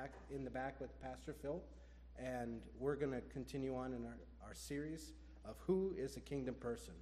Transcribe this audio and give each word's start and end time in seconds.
back 0.00 0.14
in 0.34 0.42
the 0.42 0.50
back 0.50 0.80
with 0.80 0.90
Pastor 1.02 1.34
Phil, 1.34 1.60
and 2.18 2.62
we're 2.80 2.94
going 2.94 3.12
to 3.12 3.20
continue 3.32 3.76
on 3.76 3.92
in 3.92 4.06
our, 4.06 4.16
our 4.48 4.54
series 4.54 5.12
of 5.44 5.56
Who 5.66 5.92
is 5.98 6.16
a 6.16 6.20
Kingdom 6.20 6.54
Person. 6.54 6.94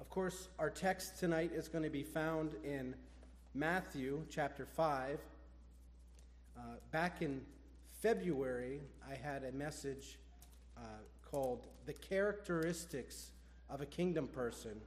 Of 0.00 0.10
course, 0.10 0.48
our 0.58 0.68
text 0.68 1.20
tonight 1.20 1.52
is 1.54 1.68
going 1.68 1.84
to 1.84 1.90
be 1.90 2.02
found 2.02 2.56
in 2.64 2.96
Matthew 3.54 4.24
chapter 4.28 4.66
5. 4.66 5.20
Uh, 6.56 6.60
back 6.90 7.22
in 7.22 7.40
February, 8.02 8.80
I 9.08 9.14
had 9.14 9.44
a 9.44 9.52
message 9.52 10.18
uh, 10.76 10.80
called 11.30 11.68
The 11.86 11.92
Characteristics 11.92 13.30
of 13.70 13.80
a 13.80 13.86
Kingdom 13.86 14.26
Person. 14.26 14.80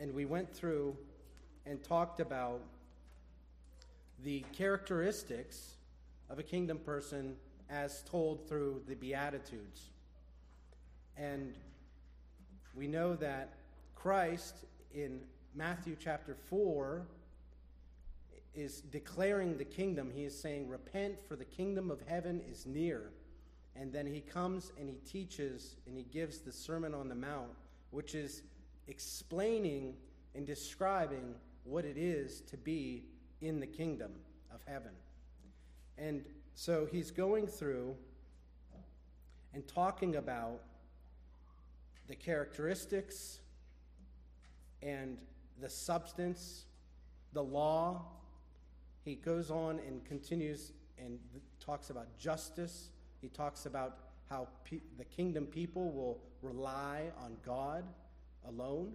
And 0.00 0.12
we 0.12 0.24
went 0.24 0.52
through 0.52 0.96
and 1.66 1.84
talked 1.84 2.18
about 2.18 2.60
the 4.22 4.44
characteristics 4.52 5.74
of 6.30 6.38
a 6.38 6.42
kingdom 6.42 6.78
person 6.78 7.36
as 7.68 8.02
told 8.02 8.48
through 8.48 8.82
the 8.86 8.94
Beatitudes. 8.94 9.90
And 11.16 11.54
we 12.74 12.86
know 12.86 13.14
that 13.16 13.54
Christ 13.94 14.54
in 14.92 15.20
Matthew 15.54 15.96
chapter 15.98 16.36
4 16.48 17.06
is 18.54 18.80
declaring 18.80 19.56
the 19.56 19.64
kingdom. 19.64 20.10
He 20.14 20.24
is 20.24 20.38
saying, 20.38 20.68
Repent, 20.68 21.16
for 21.26 21.36
the 21.36 21.44
kingdom 21.44 21.90
of 21.90 22.00
heaven 22.06 22.40
is 22.50 22.66
near. 22.66 23.10
And 23.76 23.92
then 23.92 24.06
he 24.06 24.20
comes 24.20 24.72
and 24.78 24.88
he 24.88 24.96
teaches 25.08 25.76
and 25.86 25.96
he 25.96 26.04
gives 26.04 26.38
the 26.38 26.52
Sermon 26.52 26.94
on 26.94 27.08
the 27.08 27.14
Mount, 27.14 27.50
which 27.90 28.14
is 28.14 28.42
explaining 28.86 29.94
and 30.34 30.46
describing 30.46 31.34
what 31.64 31.84
it 31.84 31.96
is 31.96 32.42
to 32.42 32.56
be 32.56 33.04
in 33.44 33.60
the 33.60 33.66
kingdom 33.66 34.12
of 34.52 34.60
heaven. 34.66 34.92
And 35.98 36.24
so 36.54 36.86
he's 36.90 37.10
going 37.10 37.46
through 37.46 37.94
and 39.52 39.66
talking 39.66 40.16
about 40.16 40.60
the 42.08 42.14
characteristics 42.14 43.38
and 44.82 45.16
the 45.60 45.70
substance, 45.70 46.64
the 47.32 47.42
law. 47.42 48.02
He 49.04 49.14
goes 49.14 49.50
on 49.50 49.78
and 49.86 50.04
continues 50.04 50.72
and 50.98 51.18
talks 51.60 51.90
about 51.90 52.18
justice. 52.18 52.90
He 53.20 53.28
talks 53.28 53.66
about 53.66 53.98
how 54.28 54.48
pe- 54.64 54.80
the 54.98 55.04
kingdom 55.04 55.46
people 55.46 55.92
will 55.92 56.18
rely 56.42 57.10
on 57.22 57.36
God 57.44 57.84
alone. 58.48 58.92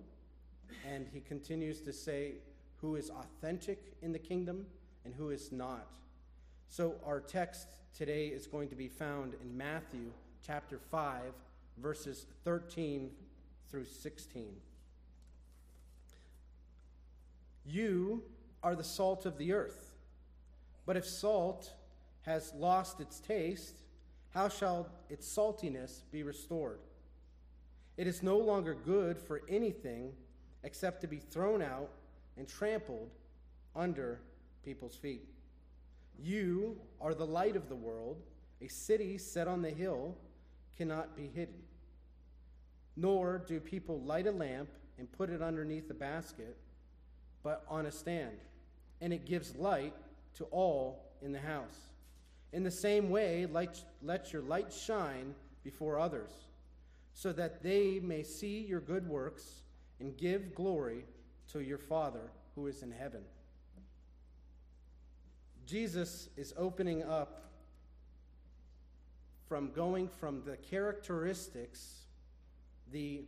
And 0.88 1.08
he 1.12 1.20
continues 1.20 1.82
to 1.82 1.94
say 1.94 2.34
who 2.82 2.96
is 2.96 3.10
authentic 3.10 3.94
in 4.02 4.12
the 4.12 4.20
kingdom 4.20 4.66
and 5.06 5.14
who 5.14 5.30
is 5.30 5.52
not. 5.52 5.96
So, 6.68 6.96
our 7.06 7.20
text 7.20 7.68
today 7.98 8.28
is 8.28 8.48
going 8.48 8.70
to 8.70 8.76
be 8.76 8.88
found 8.88 9.34
in 9.42 9.58
Matthew 9.58 10.12
chapter 10.46 10.80
5, 10.92 11.34
verses 11.78 12.26
13 12.44 13.10
through 13.70 13.86
16. 13.86 14.56
You 17.66 18.24
are 18.64 18.76
the 18.76 18.84
salt 18.84 19.26
of 19.26 19.38
the 19.38 19.54
earth. 19.54 19.92
But 20.86 20.98
if 20.98 21.06
salt 21.06 21.72
has 22.22 22.54
lost 22.56 23.00
its 23.00 23.20
taste, 23.20 23.82
how 24.34 24.50
shall 24.50 24.90
its 25.10 25.28
saltiness 25.28 26.02
be 26.12 26.24
restored? 26.24 26.80
It 27.98 28.08
is 28.08 28.24
no 28.24 28.38
longer 28.38 28.74
good 28.74 29.18
for 29.18 29.42
anything 29.50 30.14
except 30.64 31.02
to 31.02 31.08
be 31.08 31.18
thrown 31.18 31.62
out 31.62 31.90
and 32.40 32.48
trampled 32.48 33.12
under 33.76 34.22
people's 34.64 34.96
feet. 34.96 35.28
You 36.18 36.80
are 37.02 37.14
the 37.14 37.26
light 37.26 37.58
of 37.58 37.68
the 37.68 37.76
world. 37.76 38.22
A 38.62 38.68
city 38.70 39.18
set 39.18 39.48
on 39.48 39.62
the 39.62 39.70
hill 39.70 40.18
cannot 40.78 41.16
be 41.16 41.28
hidden. 41.28 41.62
Nor 42.96 43.40
do 43.46 43.60
people 43.60 44.02
light 44.02 44.26
a 44.26 44.32
lamp 44.32 44.70
and 44.98 45.12
put 45.12 45.30
it 45.30 45.42
underneath 45.42 45.90
a 45.92 45.94
basket, 45.94 46.58
but 47.44 47.66
on 47.70 47.86
a 47.86 47.92
stand, 47.92 48.38
and 49.02 49.14
it 49.14 49.26
gives 49.26 49.56
light 49.56 49.94
to 50.36 50.46
all 50.46 51.12
in 51.22 51.32
the 51.32 51.40
house. 51.40 51.92
In 52.52 52.64
the 52.64 52.72
same 52.72 53.10
way, 53.10 53.46
light, 53.46 53.84
let 54.02 54.34
your 54.34 54.42
light 54.42 54.74
shine 54.74 55.36
before 55.64 56.00
others, 56.00 56.32
so 57.14 57.32
that 57.34 57.64
they 57.64 58.00
may 58.02 58.24
see 58.24 58.60
your 58.60 58.82
good 58.82 59.08
works 59.08 59.62
and 60.00 60.18
give 60.18 60.56
glory 60.56 61.06
to 61.52 61.60
your 61.60 61.78
Father 61.78 62.32
who 62.56 62.68
is 62.68 62.82
in 62.84 62.92
heaven. 62.92 63.22
Jesus 65.66 66.30
is 66.36 66.54
opening 66.58 67.04
up 67.04 67.42
from 69.48 69.72
going 69.72 70.08
from 70.08 70.44
the 70.46 70.58
characteristics, 70.58 72.06
the, 72.92 73.24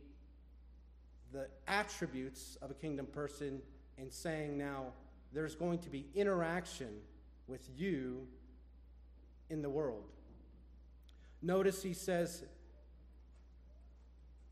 the 1.32 1.48
attributes 1.66 2.56
of 2.62 2.70
a 2.70 2.74
kingdom 2.74 3.06
person, 3.06 3.60
and 3.98 4.12
saying 4.12 4.56
now 4.56 4.86
there's 5.32 5.54
going 5.54 5.78
to 5.80 5.90
be 5.90 6.06
interaction 6.14 6.88
with 7.46 7.68
you 7.76 8.26
in 9.50 9.62
the 9.62 9.70
world. 9.70 10.04
Notice 11.42 11.82
he 11.82 11.92
says, 11.92 12.44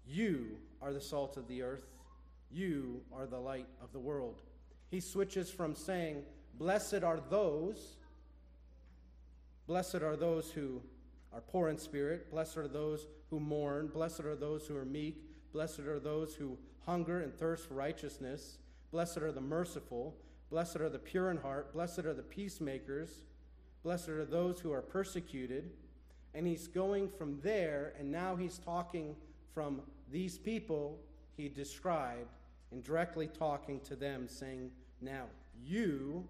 You 0.06 0.59
are 0.82 0.92
the 0.92 1.00
salt 1.00 1.36
of 1.36 1.47
the 1.47 1.62
earth. 1.62 1.86
You 2.50 3.03
are 3.12 3.27
the 3.27 3.38
light 3.38 3.69
of 3.83 3.93
the 3.93 3.99
world. 3.99 4.43
He 4.91 5.00
switches 5.00 5.50
from 5.50 5.75
saying, 5.75 6.25
Blessed 6.59 7.05
are 7.05 7.21
those, 7.31 7.97
blessed 9.66 9.97
are 9.97 10.16
those 10.16 10.50
who 10.50 10.83
are 11.33 11.41
poor 11.41 11.69
in 11.69 11.78
spirit, 11.78 12.31
blessed 12.31 12.56
are 12.56 12.69
those 12.69 13.06
who 13.31 13.39
mourn, 13.39 13.87
blessed 13.87 14.21
are 14.21 14.34
those 14.34 14.66
who 14.66 14.77
are 14.77 14.84
meek, 14.84 15.22
blessed 15.53 15.81
are 15.81 16.00
those 16.00 16.34
who 16.34 16.59
hunger 16.84 17.21
and 17.21 17.33
thirst 17.33 17.69
for 17.69 17.75
righteousness, 17.75 18.59
blessed 18.91 19.19
are 19.19 19.33
the 19.33 19.41
merciful, 19.41 20.16
blessed 20.50 20.77
are 20.77 20.89
the 20.89 20.99
pure 20.99 21.31
in 21.31 21.37
heart, 21.37 21.72
blessed 21.72 22.00
are 22.00 22.15
the 22.15 22.22
peacemakers, 22.22 23.22
blessed 23.84 24.09
are 24.09 24.25
those 24.25 24.59
who 24.59 24.72
are 24.72 24.83
persecuted. 24.83 25.71
And 26.34 26.47
he's 26.47 26.69
going 26.69 27.09
from 27.09 27.41
there, 27.43 27.93
and 27.99 28.10
now 28.10 28.37
he's 28.37 28.59
talking 28.59 29.16
from 29.53 29.83
these 30.12 30.39
people 30.39 30.99
he 31.37 31.49
described 31.49 32.28
and 32.72 32.82
directly 32.82 33.26
talking 33.26 33.81
to 33.81 33.97
them, 33.97 34.28
saying, 34.28 34.70
Now, 35.00 35.25
you, 35.62 36.26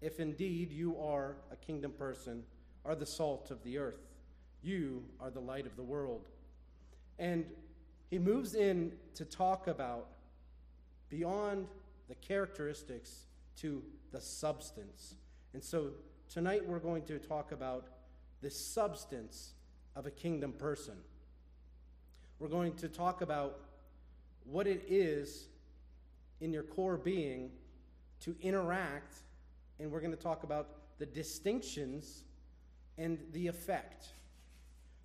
if 0.00 0.20
indeed 0.20 0.70
you 0.70 0.96
are 0.98 1.36
a 1.50 1.56
kingdom 1.56 1.92
person, 1.92 2.44
are 2.84 2.94
the 2.94 3.06
salt 3.06 3.50
of 3.50 3.62
the 3.64 3.78
earth. 3.78 4.00
You 4.62 5.04
are 5.20 5.30
the 5.30 5.40
light 5.40 5.66
of 5.66 5.76
the 5.76 5.82
world. 5.82 6.28
And 7.18 7.46
he 8.10 8.18
moves 8.18 8.54
in 8.54 8.92
to 9.14 9.24
talk 9.24 9.66
about 9.66 10.08
beyond 11.08 11.66
the 12.08 12.14
characteristics 12.16 13.26
to 13.56 13.82
the 14.12 14.20
substance. 14.20 15.14
And 15.54 15.62
so 15.62 15.90
tonight 16.28 16.66
we're 16.66 16.78
going 16.78 17.02
to 17.04 17.18
talk 17.18 17.52
about 17.52 17.86
the 18.42 18.50
substance 18.50 19.54
of 19.96 20.06
a 20.06 20.10
kingdom 20.10 20.52
person. 20.52 20.94
We're 22.38 22.48
going 22.48 22.74
to 22.74 22.88
talk 22.88 23.22
about 23.22 23.60
what 24.50 24.66
it 24.66 24.84
is 24.88 25.48
in 26.40 26.52
your 26.52 26.62
core 26.62 26.96
being 26.96 27.50
to 28.20 28.36
interact, 28.40 29.16
and 29.78 29.90
we're 29.90 30.00
going 30.00 30.14
to 30.14 30.22
talk 30.22 30.42
about 30.42 30.68
the 30.98 31.06
distinctions 31.06 32.24
and 32.98 33.18
the 33.32 33.46
effect. 33.46 34.06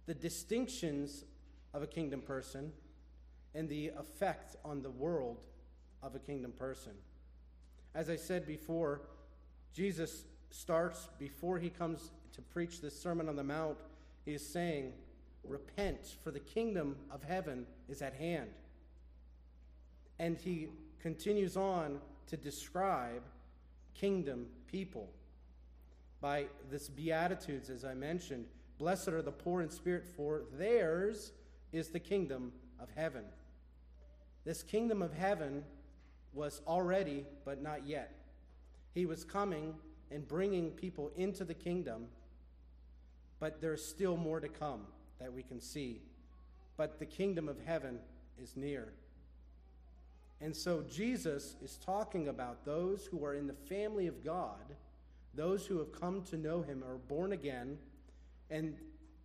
The 0.05 0.13
distinctions 0.13 1.25
of 1.73 1.83
a 1.83 1.87
kingdom 1.87 2.21
person 2.21 2.71
and 3.53 3.67
the 3.67 3.91
effect 3.97 4.55
on 4.63 4.81
the 4.81 4.89
world 4.89 5.43
of 6.01 6.15
a 6.15 6.19
kingdom 6.19 6.51
person. 6.51 6.93
As 7.93 8.09
I 8.09 8.15
said 8.15 8.47
before, 8.47 9.01
Jesus 9.73 10.23
starts 10.49 11.09
before 11.19 11.59
he 11.59 11.69
comes 11.69 12.11
to 12.33 12.41
preach 12.41 12.81
this 12.81 12.99
Sermon 12.99 13.27
on 13.27 13.35
the 13.35 13.43
Mount, 13.43 13.77
he 14.25 14.33
is 14.33 14.45
saying, 14.45 14.93
Repent, 15.43 16.17
for 16.23 16.31
the 16.31 16.39
kingdom 16.39 16.95
of 17.09 17.23
heaven 17.23 17.65
is 17.89 18.01
at 18.01 18.13
hand. 18.13 18.51
And 20.21 20.37
he 20.37 20.67
continues 21.01 21.57
on 21.57 21.99
to 22.27 22.37
describe 22.37 23.23
kingdom 23.95 24.45
people 24.67 25.09
by 26.21 26.45
this 26.69 26.89
Beatitudes, 26.89 27.71
as 27.71 27.83
I 27.83 27.95
mentioned. 27.95 28.45
Blessed 28.77 29.07
are 29.07 29.23
the 29.23 29.31
poor 29.31 29.63
in 29.63 29.71
spirit, 29.71 30.05
for 30.05 30.43
theirs 30.53 31.31
is 31.71 31.89
the 31.89 31.99
kingdom 31.99 32.51
of 32.79 32.89
heaven. 32.95 33.23
This 34.45 34.61
kingdom 34.61 35.01
of 35.01 35.11
heaven 35.11 35.63
was 36.33 36.61
already, 36.67 37.25
but 37.43 37.63
not 37.63 37.87
yet. 37.87 38.13
He 38.93 39.07
was 39.07 39.23
coming 39.23 39.73
and 40.11 40.27
bringing 40.27 40.69
people 40.69 41.11
into 41.15 41.43
the 41.43 41.55
kingdom, 41.55 42.05
but 43.39 43.59
there's 43.59 43.83
still 43.83 44.17
more 44.17 44.39
to 44.39 44.49
come 44.49 44.81
that 45.19 45.33
we 45.33 45.41
can 45.41 45.59
see. 45.59 46.03
But 46.77 46.99
the 46.99 47.07
kingdom 47.07 47.49
of 47.49 47.57
heaven 47.65 47.97
is 48.39 48.55
near. 48.55 48.93
And 50.41 50.55
so 50.55 50.83
Jesus 50.89 51.55
is 51.63 51.77
talking 51.77 52.27
about 52.27 52.65
those 52.65 53.05
who 53.05 53.23
are 53.23 53.35
in 53.35 53.47
the 53.47 53.53
family 53.53 54.07
of 54.07 54.23
God 54.23 54.75
Those 55.33 55.65
who 55.65 55.79
have 55.79 55.91
come 55.91 56.23
to 56.23 56.37
know 56.37 56.61
him 56.61 56.83
are 56.83 56.97
born 56.97 57.31
again, 57.31 57.77
and 58.49 58.75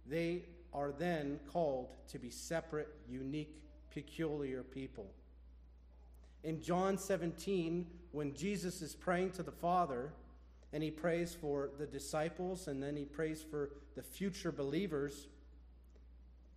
they 0.07 0.43
are 0.73 0.93
then 0.93 1.41
called 1.53 1.89
to 2.09 2.19
be 2.19 2.31
separate, 2.31 2.89
unique, 3.09 3.61
peculiar 3.91 4.63
people. 4.63 5.11
In 6.45 6.63
John 6.63 6.97
17, 6.97 7.87
when 8.13 8.35
Jesus 8.35 8.83
is 8.83 8.95
praying 8.95 9.33
to 9.33 9.43
the 9.43 9.51
Father, 9.51 10.13
and 10.73 10.83
he 10.83 10.91
prays 10.91 11.35
for 11.35 11.71
the 11.79 11.87
disciples, 11.87 12.69
and 12.69 12.81
then 12.83 12.97
he 12.97 13.05
prays 13.05 13.43
for 13.43 13.71
the 13.97 14.03
future 14.03 14.53
believers, 14.53 15.27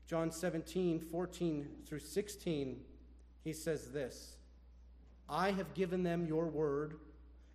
John 0.06 0.32
17, 0.32 1.00
14 1.00 1.68
through 1.88 2.00
16, 2.00 2.82
he 3.44 3.54
says 3.54 3.92
this 3.92 4.36
I 5.30 5.52
have 5.52 5.74
given 5.74 6.04
them 6.04 6.26
your 6.26 6.48
word, 6.48 6.96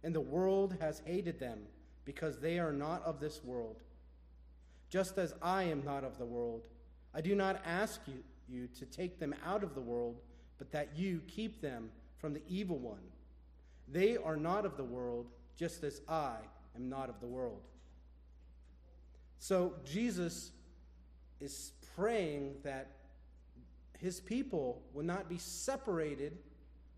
and 0.03 0.15
the 0.15 0.21
world 0.21 0.77
has 0.81 1.03
hated 1.05 1.41
them 1.41 1.61
because 2.05 2.39
they 2.39 2.59
are 2.59 2.73
not 2.73 3.03
of 3.05 3.21
this 3.21 3.43
world. 3.43 3.83
Just 4.91 5.19
as 5.19 5.35
I 5.43 5.65
am 5.65 5.85
not 5.85 6.05
of 6.05 6.19
the 6.19 6.25
world, 6.25 6.63
I 7.13 7.21
do 7.21 7.35
not 7.35 7.61
ask 7.65 8.01
you, 8.07 8.23
you 8.49 8.69
to 8.79 8.87
take 8.87 9.19
them 9.19 9.35
out 9.45 9.65
of 9.65 9.75
the 9.75 9.81
world, 9.81 10.21
but 10.59 10.71
that 10.73 10.91
you 10.97 11.21
keep 11.27 11.61
them 11.61 11.91
from 12.19 12.35
the 12.35 12.43
evil 12.49 12.79
one. 12.79 13.01
They 13.91 14.17
are 14.17 14.37
not 14.37 14.65
of 14.65 14.77
the 14.77 14.85
world, 14.85 15.27
just 15.57 15.83
as 15.83 16.01
I 16.09 16.37
am 16.77 16.89
not 16.89 17.09
of 17.09 17.21
the 17.21 17.27
world. 17.27 17.63
So 19.39 19.75
Jesus 19.85 20.53
is 21.41 21.73
praying 21.97 22.55
that 22.63 22.91
his 23.99 24.21
people 24.21 24.83
will 24.93 25.05
not 25.05 25.29
be 25.29 25.39
separated 25.39 26.39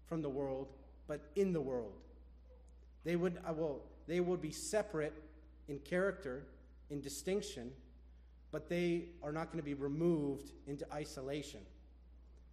from 0.08 0.22
the 0.22 0.28
world, 0.28 0.68
but 1.06 1.20
in 1.36 1.52
the 1.52 1.60
world. 1.60 1.92
They 3.04 3.16
would, 3.16 3.38
uh, 3.46 3.52
well, 3.52 3.80
they 4.06 4.20
would 4.20 4.40
be 4.40 4.50
separate 4.50 5.14
in 5.68 5.78
character, 5.80 6.44
in 6.90 7.00
distinction, 7.00 7.72
but 8.50 8.68
they 8.68 9.06
are 9.22 9.32
not 9.32 9.46
going 9.46 9.58
to 9.58 9.64
be 9.64 9.74
removed 9.74 10.52
into 10.66 10.86
isolation. 10.92 11.60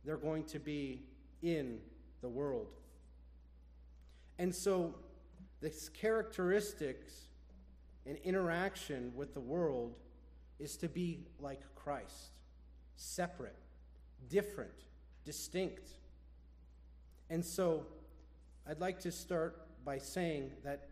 They're 0.04 0.18
going 0.18 0.44
to 0.46 0.60
be 0.60 1.04
in 1.42 1.80
the 2.22 2.30
world. 2.30 2.68
And 4.40 4.54
so, 4.54 4.96
this 5.62 5.90
characteristics 5.90 7.14
and 8.06 8.18
interaction 8.18 9.14
with 9.16 9.34
the 9.34 9.40
world 9.40 9.96
is 10.60 10.76
to 10.78 10.90
be 10.90 11.26
like 11.40 11.62
Christ 11.76 12.32
separate, 12.96 13.56
different, 14.30 14.72
distinct. 15.26 15.90
And 17.34 17.44
so 17.44 17.88
I'd 18.70 18.80
like 18.80 19.00
to 19.00 19.12
start 19.12 19.66
by 19.84 19.98
saying 19.98 20.52
that 20.64 20.88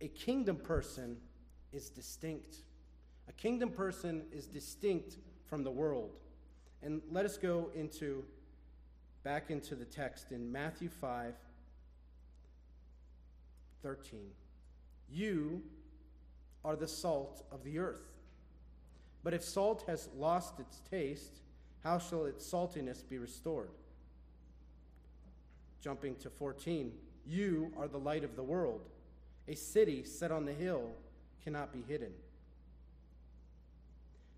a 0.00 0.06
kingdom 0.06 0.54
person 0.54 1.16
is 1.72 1.90
distinct. 1.90 2.58
A 3.28 3.32
kingdom 3.32 3.70
person 3.70 4.22
is 4.30 4.46
distinct 4.46 5.16
from 5.48 5.64
the 5.64 5.70
world. 5.72 6.12
And 6.84 7.02
let 7.10 7.24
us 7.24 7.36
go 7.36 7.72
into 7.74 8.24
back 9.24 9.50
into 9.50 9.74
the 9.74 9.84
text 9.84 10.30
in 10.30 10.52
Matthew 10.52 10.88
5 10.88 11.34
13. 13.82 14.20
You 15.10 15.62
are 16.64 16.76
the 16.76 16.86
salt 16.86 17.44
of 17.50 17.64
the 17.64 17.80
earth. 17.80 18.06
But 19.24 19.34
if 19.34 19.42
salt 19.42 19.82
has 19.88 20.08
lost 20.16 20.60
its 20.60 20.80
taste, 20.88 21.40
how 21.82 21.98
shall 21.98 22.26
its 22.26 22.48
saltiness 22.48 23.02
be 23.02 23.18
restored? 23.18 23.70
Jumping 25.80 26.16
to 26.16 26.30
14. 26.30 26.92
You 27.26 27.72
are 27.78 27.88
the 27.88 27.98
light 27.98 28.24
of 28.24 28.36
the 28.36 28.42
world. 28.42 28.82
A 29.48 29.54
city 29.54 30.04
set 30.04 30.30
on 30.30 30.44
the 30.44 30.52
hill 30.52 30.92
cannot 31.42 31.72
be 31.72 31.82
hidden. 31.86 32.12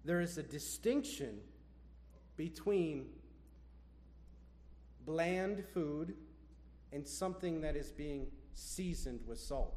There 0.04 0.20
is 0.20 0.38
a 0.38 0.42
distinction 0.42 1.38
between 2.36 3.06
bland 5.04 5.64
food 5.72 6.14
and 6.92 7.06
something 7.06 7.60
that 7.60 7.76
is 7.76 7.90
being 7.90 8.26
seasoned 8.54 9.20
with 9.26 9.38
salt. 9.38 9.74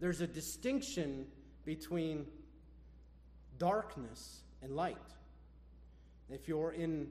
There's 0.00 0.20
a 0.20 0.26
distinction 0.26 1.26
between 1.64 2.26
darkness 3.58 4.42
and 4.62 4.76
light. 4.76 4.96
If 6.30 6.46
you're 6.46 6.72
in 6.72 7.08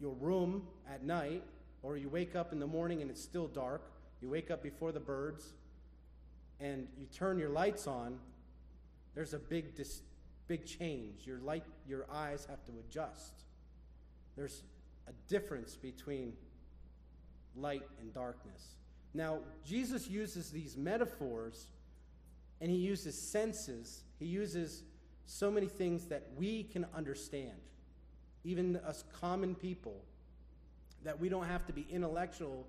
your 0.00 0.14
room 0.14 0.66
at 0.92 1.02
night, 1.02 1.42
or 1.82 1.96
you 1.96 2.08
wake 2.08 2.36
up 2.36 2.52
in 2.52 2.60
the 2.60 2.66
morning 2.66 3.02
and 3.02 3.10
it's 3.10 3.22
still 3.22 3.48
dark, 3.48 3.82
you 4.20 4.28
wake 4.28 4.50
up 4.50 4.62
before 4.62 4.92
the 4.92 5.00
birds, 5.00 5.54
and 6.60 6.86
you 6.96 7.06
turn 7.06 7.38
your 7.38 7.48
lights 7.48 7.86
on, 7.86 8.18
there's 9.14 9.34
a 9.34 9.38
big, 9.38 9.74
dis- 9.74 10.02
big 10.46 10.64
change. 10.64 11.26
Your, 11.26 11.38
light, 11.38 11.64
your 11.88 12.06
eyes 12.10 12.46
have 12.48 12.64
to 12.66 12.72
adjust. 12.78 13.32
There's 14.36 14.62
a 15.08 15.12
difference 15.28 15.76
between 15.76 16.34
light 17.56 17.82
and 18.00 18.14
darkness. 18.14 18.76
Now, 19.12 19.40
Jesus 19.66 20.08
uses 20.08 20.50
these 20.50 20.76
metaphors 20.76 21.66
and 22.60 22.70
he 22.70 22.76
uses 22.76 23.20
senses. 23.20 24.04
He 24.18 24.26
uses 24.26 24.84
so 25.26 25.50
many 25.50 25.66
things 25.66 26.06
that 26.06 26.28
we 26.36 26.62
can 26.62 26.86
understand, 26.94 27.60
even 28.44 28.76
us 28.76 29.04
common 29.20 29.54
people, 29.54 30.02
that 31.04 31.18
we 31.18 31.28
don't 31.28 31.46
have 31.46 31.66
to 31.66 31.72
be 31.72 31.86
intellectual 31.90 32.66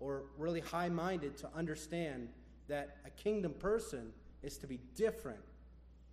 or 0.00 0.24
really 0.38 0.60
high 0.60 0.88
minded 0.88 1.36
to 1.38 1.48
understand 1.54 2.28
that 2.68 2.96
a 3.06 3.10
kingdom 3.10 3.52
person 3.52 4.12
is 4.42 4.58
to 4.58 4.66
be 4.66 4.80
different 4.96 5.40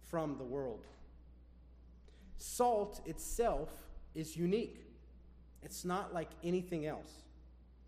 from 0.09 0.37
the 0.37 0.43
world. 0.43 0.85
Salt 2.37 3.01
itself 3.05 3.69
is 4.15 4.35
unique, 4.35 4.83
it's 5.61 5.85
not 5.85 6.13
like 6.13 6.29
anything 6.43 6.85
else. 6.85 7.23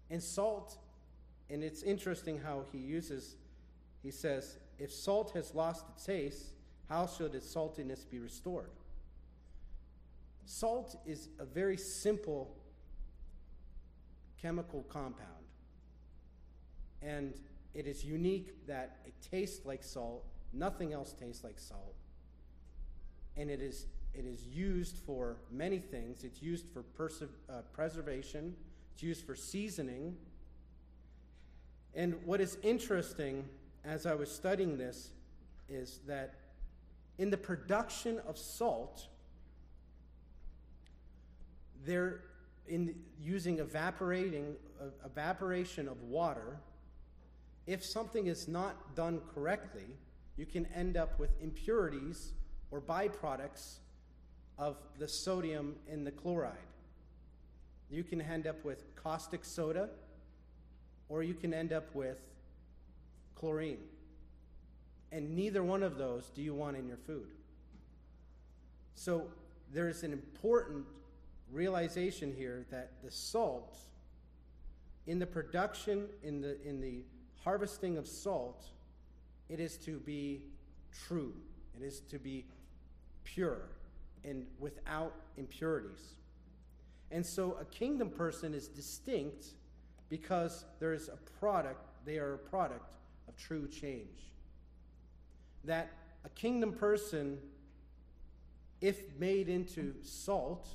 And 0.09 0.21
salt, 0.21 0.77
and 1.49 1.63
it's 1.63 1.83
interesting 1.83 2.39
how 2.39 2.63
he 2.71 2.77
uses, 2.77 3.35
he 4.01 4.11
says, 4.11 4.57
if 4.79 4.91
salt 4.91 5.31
has 5.31 5.53
lost 5.55 5.85
its 5.93 6.05
taste, 6.05 6.45
how 6.89 7.07
should 7.07 7.33
its 7.35 7.53
saltiness 7.53 8.09
be 8.09 8.19
restored? 8.19 8.69
Salt 10.45 10.97
is 11.05 11.29
a 11.39 11.45
very 11.45 11.77
simple 11.77 12.55
chemical 14.43 14.83
compound. 14.89 15.29
And 17.01 17.33
it 17.73 17.87
is 17.87 18.03
unique 18.03 18.67
that 18.67 18.97
it 19.05 19.13
tastes 19.31 19.65
like 19.65 19.83
salt. 19.83 20.25
Nothing 20.51 20.93
else 20.93 21.13
tastes 21.13 21.43
like 21.43 21.57
salt. 21.57 21.95
And 23.37 23.49
it 23.49 23.61
is, 23.61 23.87
it 24.13 24.25
is 24.25 24.43
used 24.45 24.97
for 25.05 25.37
many 25.49 25.79
things. 25.79 26.23
It's 26.23 26.41
used 26.41 26.65
for 26.73 26.83
uh, 27.49 27.61
preservation, 27.71 28.55
it's 28.93 29.01
used 29.01 29.25
for 29.25 29.35
seasoning. 29.35 30.17
And 31.95 32.15
what 32.25 32.41
is 32.41 32.57
interesting 32.63 33.45
as 33.85 34.05
I 34.05 34.13
was 34.13 34.29
studying 34.29 34.77
this 34.77 35.11
is 35.69 35.99
that 36.05 36.35
in 37.17 37.29
the 37.29 37.37
production 37.37 38.19
of 38.27 38.37
salt, 38.37 39.07
they're 41.85 42.21
in 42.67 42.95
using 43.21 43.59
evaporating 43.59 44.55
uh, 44.81 44.85
evaporation 45.05 45.87
of 45.87 46.01
water. 46.03 46.57
If 47.65 47.83
something 47.83 48.27
is 48.27 48.47
not 48.47 48.95
done 48.95 49.21
correctly, 49.33 49.85
you 50.35 50.45
can 50.45 50.65
end 50.75 50.97
up 50.97 51.19
with 51.19 51.31
impurities 51.41 52.33
or 52.71 52.81
byproducts 52.81 53.77
of 54.57 54.77
the 54.99 55.07
sodium 55.07 55.75
in 55.87 56.03
the 56.03 56.11
chloride. 56.11 56.57
You 57.89 58.03
can 58.03 58.21
end 58.21 58.47
up 58.47 58.63
with 58.65 58.83
caustic 58.95 59.45
soda, 59.45 59.89
or 61.09 61.23
you 61.23 61.33
can 61.33 61.53
end 61.53 61.71
up 61.71 61.93
with 61.93 62.17
chlorine. 63.35 63.77
And 65.11 65.35
neither 65.35 65.61
one 65.63 65.83
of 65.83 65.97
those 65.97 66.29
do 66.29 66.41
you 66.41 66.55
want 66.55 66.75
in 66.75 66.87
your 66.87 66.97
food. 66.97 67.27
So 68.95 69.27
there's 69.71 70.03
an 70.03 70.11
important 70.11 70.85
realization 71.53 72.33
here 72.35 72.65
that 72.71 72.91
the 73.03 73.11
salt, 73.11 73.77
in 75.07 75.19
the 75.19 75.25
production, 75.25 76.07
in 76.23 76.41
the, 76.41 76.61
in 76.67 76.81
the 76.81 77.03
harvesting 77.43 77.97
of 77.97 78.07
salt, 78.07 78.65
it 79.49 79.59
is 79.59 79.77
to 79.77 79.99
be 79.99 80.41
true, 81.07 81.33
it 81.79 81.83
is 81.83 81.99
to 82.01 82.19
be 82.19 82.45
pure 83.23 83.69
and 84.23 84.45
without 84.59 85.13
impurities. 85.37 86.13
And 87.11 87.25
so 87.25 87.57
a 87.59 87.65
kingdom 87.65 88.09
person 88.09 88.53
is 88.53 88.67
distinct 88.67 89.47
because 90.09 90.65
there 90.79 90.93
is 90.93 91.09
a 91.09 91.17
product, 91.39 91.85
they 92.05 92.17
are 92.17 92.33
a 92.33 92.37
product 92.37 92.95
of 93.27 93.35
true 93.35 93.67
change 93.67 94.33
that 95.65 95.91
a 96.25 96.29
kingdom 96.29 96.73
person, 96.73 97.37
if 98.81 99.17
made 99.17 99.49
into 99.49 99.93
salt, 100.01 100.67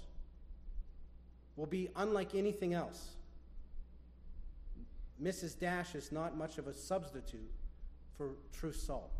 will 1.58 1.66
be 1.66 1.90
unlike 1.96 2.36
anything 2.36 2.72
else. 2.72 3.16
Mrs. 5.20 5.58
Dash 5.58 5.96
is 5.96 6.12
not 6.12 6.36
much 6.36 6.56
of 6.56 6.68
a 6.68 6.72
substitute 6.72 7.50
for 8.16 8.30
true 8.52 8.72
salt. 8.72 9.12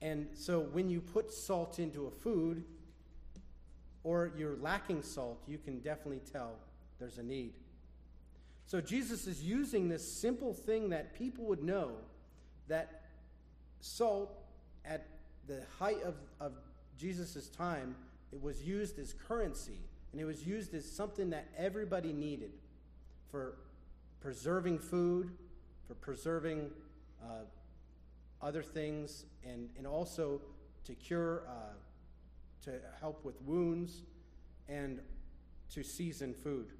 And 0.00 0.28
so 0.32 0.60
when 0.60 0.88
you 0.88 1.00
put 1.00 1.30
salt 1.30 1.78
into 1.78 2.06
a 2.06 2.10
food 2.10 2.64
or 4.02 4.32
you're 4.36 4.56
lacking 4.56 5.02
salt, 5.02 5.42
you 5.46 5.58
can 5.58 5.80
definitely 5.80 6.22
tell 6.32 6.52
there's 6.98 7.18
a 7.18 7.22
need. 7.22 7.52
So 8.66 8.80
Jesus 8.80 9.26
is 9.26 9.42
using 9.42 9.90
this 9.90 10.10
simple 10.10 10.54
thing 10.54 10.88
that 10.88 11.14
people 11.14 11.44
would 11.44 11.62
know 11.62 11.92
that 12.68 13.02
salt 13.80 14.42
at 14.86 15.06
the 15.46 15.62
height 15.78 16.02
of, 16.02 16.14
of 16.40 16.54
Jesus' 16.96 17.48
time, 17.50 17.94
it 18.34 18.42
was 18.42 18.62
used 18.62 18.98
as 18.98 19.14
currency 19.28 19.78
and 20.10 20.20
it 20.20 20.24
was 20.24 20.46
used 20.46 20.74
as 20.74 20.90
something 20.90 21.30
that 21.30 21.46
everybody 21.56 22.12
needed 22.12 22.52
for 23.30 23.56
preserving 24.20 24.78
food, 24.78 25.30
for 25.86 25.94
preserving 25.94 26.70
uh, 27.22 27.42
other 28.40 28.62
things, 28.62 29.24
and, 29.44 29.68
and 29.76 29.86
also 29.86 30.40
to 30.84 30.94
cure, 30.94 31.42
uh, 31.48 31.74
to 32.64 32.72
help 33.00 33.24
with 33.24 33.40
wounds, 33.42 34.02
and 34.68 35.00
to 35.72 35.82
season 35.82 36.32
food. 36.32 36.72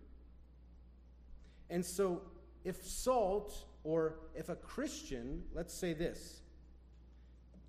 And 1.70 1.84
so, 1.84 2.22
if 2.64 2.86
salt, 2.86 3.64
or 3.82 4.14
if 4.34 4.48
a 4.48 4.56
Christian, 4.56 5.42
let's 5.52 5.74
say 5.74 5.92
this, 5.92 6.40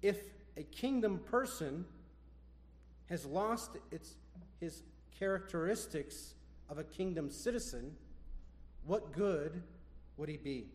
if 0.01 0.20
a 0.58 0.63
kingdom 0.63 1.20
person 1.20 1.86
has 3.10 3.26
lost 3.26 3.78
its, 3.92 4.16
his 4.60 4.84
characteristics 5.20 6.34
of 6.70 6.78
a 6.78 6.84
kingdom 6.84 7.30
citizen, 7.30 7.96
what 8.86 9.12
good 9.12 9.62
would 10.18 10.30
he 10.30 10.38
be? 10.38 10.68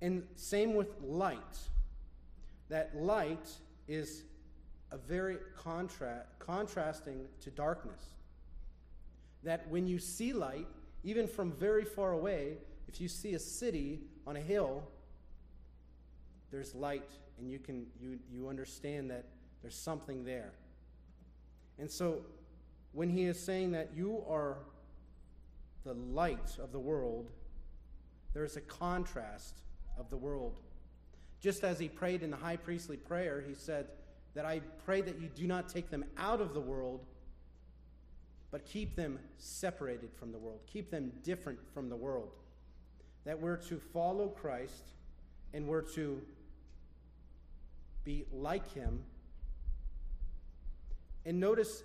And 0.00 0.24
same 0.34 0.74
with 0.74 0.88
light. 1.02 1.58
That 2.68 2.96
light 2.96 3.48
is 3.88 4.24
a 4.92 4.98
very 4.98 5.38
contra- 5.56 6.24
contrasting 6.38 7.26
to 7.40 7.50
darkness. 7.50 8.00
That 9.42 9.68
when 9.68 9.86
you 9.86 9.98
see 9.98 10.32
light, 10.32 10.66
even 11.04 11.26
from 11.26 11.52
very 11.52 11.84
far 11.84 12.12
away, 12.12 12.58
if 12.88 13.00
you 13.00 13.08
see 13.08 13.34
a 13.34 13.38
city 13.38 14.00
on 14.26 14.36
a 14.36 14.40
hill, 14.40 14.82
there's 16.50 16.74
light, 16.74 17.10
and 17.38 17.50
you 17.50 17.58
can 17.58 17.86
you 18.00 18.18
you 18.30 18.48
understand 18.48 19.10
that 19.10 19.24
there's 19.62 19.76
something 19.76 20.24
there. 20.24 20.52
And 21.78 21.90
so 21.90 22.22
when 22.92 23.10
he 23.10 23.24
is 23.24 23.38
saying 23.38 23.72
that 23.72 23.90
you 23.94 24.24
are 24.28 24.58
the 25.84 25.94
light 25.94 26.58
of 26.58 26.72
the 26.72 26.78
world, 26.78 27.30
there's 28.32 28.56
a 28.56 28.60
contrast 28.60 29.62
of 29.98 30.10
the 30.10 30.16
world. 30.16 30.60
Just 31.40 31.64
as 31.64 31.78
he 31.78 31.88
prayed 31.88 32.22
in 32.22 32.30
the 32.30 32.36
high 32.36 32.56
priestly 32.56 32.96
prayer, 32.96 33.44
he 33.46 33.54
said, 33.54 33.88
That 34.34 34.44
I 34.44 34.60
pray 34.84 35.00
that 35.02 35.20
you 35.20 35.28
do 35.28 35.46
not 35.46 35.68
take 35.68 35.90
them 35.90 36.04
out 36.16 36.40
of 36.40 36.54
the 36.54 36.60
world, 36.60 37.04
but 38.50 38.64
keep 38.64 38.96
them 38.96 39.18
separated 39.38 40.10
from 40.12 40.32
the 40.32 40.38
world, 40.38 40.60
keep 40.66 40.90
them 40.90 41.12
different 41.22 41.58
from 41.72 41.88
the 41.88 41.96
world. 41.96 42.30
That 43.24 43.40
we're 43.40 43.56
to 43.68 43.78
follow 43.78 44.28
Christ 44.28 44.88
and 45.52 45.66
we're 45.66 45.82
to 45.94 46.20
be 48.06 48.24
like 48.32 48.72
him. 48.72 49.02
And 51.26 51.40
notice 51.40 51.82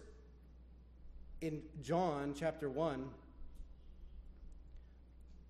in 1.42 1.64
John 1.82 2.36
chapter 2.38 2.70
1, 2.70 3.10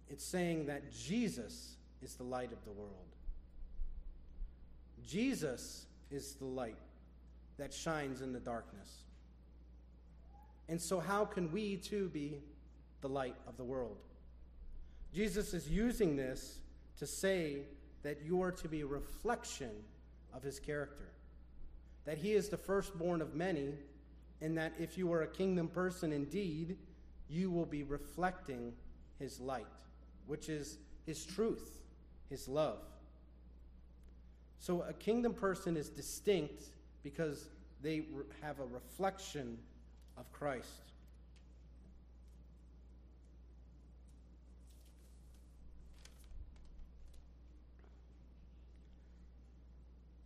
it's 0.10 0.24
saying 0.24 0.68
that 0.68 0.92
Jesus 0.92 1.76
is 2.02 2.16
the 2.16 2.24
light 2.24 2.54
of 2.54 2.64
the 2.64 2.72
world. 2.72 2.94
Jesus 5.06 5.86
is 6.10 6.36
the 6.36 6.46
light 6.46 6.78
that 7.58 7.74
shines 7.74 8.22
in 8.22 8.32
the 8.32 8.40
darkness. 8.40 9.04
And 10.70 10.82
so, 10.82 11.02
how 11.02 11.26
can 11.26 11.52
we 11.52 11.76
too 11.76 12.08
be 12.10 12.40
the 13.02 13.10
light 13.10 13.36
of 13.46 13.58
the 13.58 13.64
world? 13.64 13.98
Jesus 15.14 15.54
is 15.54 15.70
using 15.70 16.16
this 16.16 16.60
to 16.98 17.06
say 17.06 17.64
that 18.04 18.22
you 18.24 18.42
are 18.42 18.52
to 18.52 18.70
be 18.70 18.82
a 18.82 18.86
reflection 18.86 19.72
of 20.34 20.44
his 20.44 20.60
character, 20.60 21.10
that 22.06 22.18
he 22.18 22.34
is 22.34 22.50
the 22.50 22.58
firstborn 22.58 23.22
of 23.22 23.36
many, 23.36 23.74
and 24.42 24.58
that 24.58 24.74
if 24.80 24.98
you 24.98 25.12
are 25.14 25.22
a 25.22 25.28
kingdom 25.28 25.68
person 25.68 26.12
indeed, 26.12 26.78
you 27.30 27.52
will 27.52 27.66
be 27.66 27.84
reflecting 27.84 28.74
his 29.20 29.40
light, 29.40 29.68
which 30.26 30.50
is 30.50 30.78
his 31.06 31.26
truth 31.26 31.82
his 32.32 32.48
love. 32.48 32.80
So 34.58 34.84
a 34.88 34.94
kingdom 34.94 35.34
person 35.34 35.78
is 35.78 35.90
distinct 35.90 36.64
because 37.04 37.50
they 37.84 38.04
have 38.42 38.60
a 38.60 38.66
reflection 38.66 39.58
of 40.18 40.32
Christ. 40.32 40.91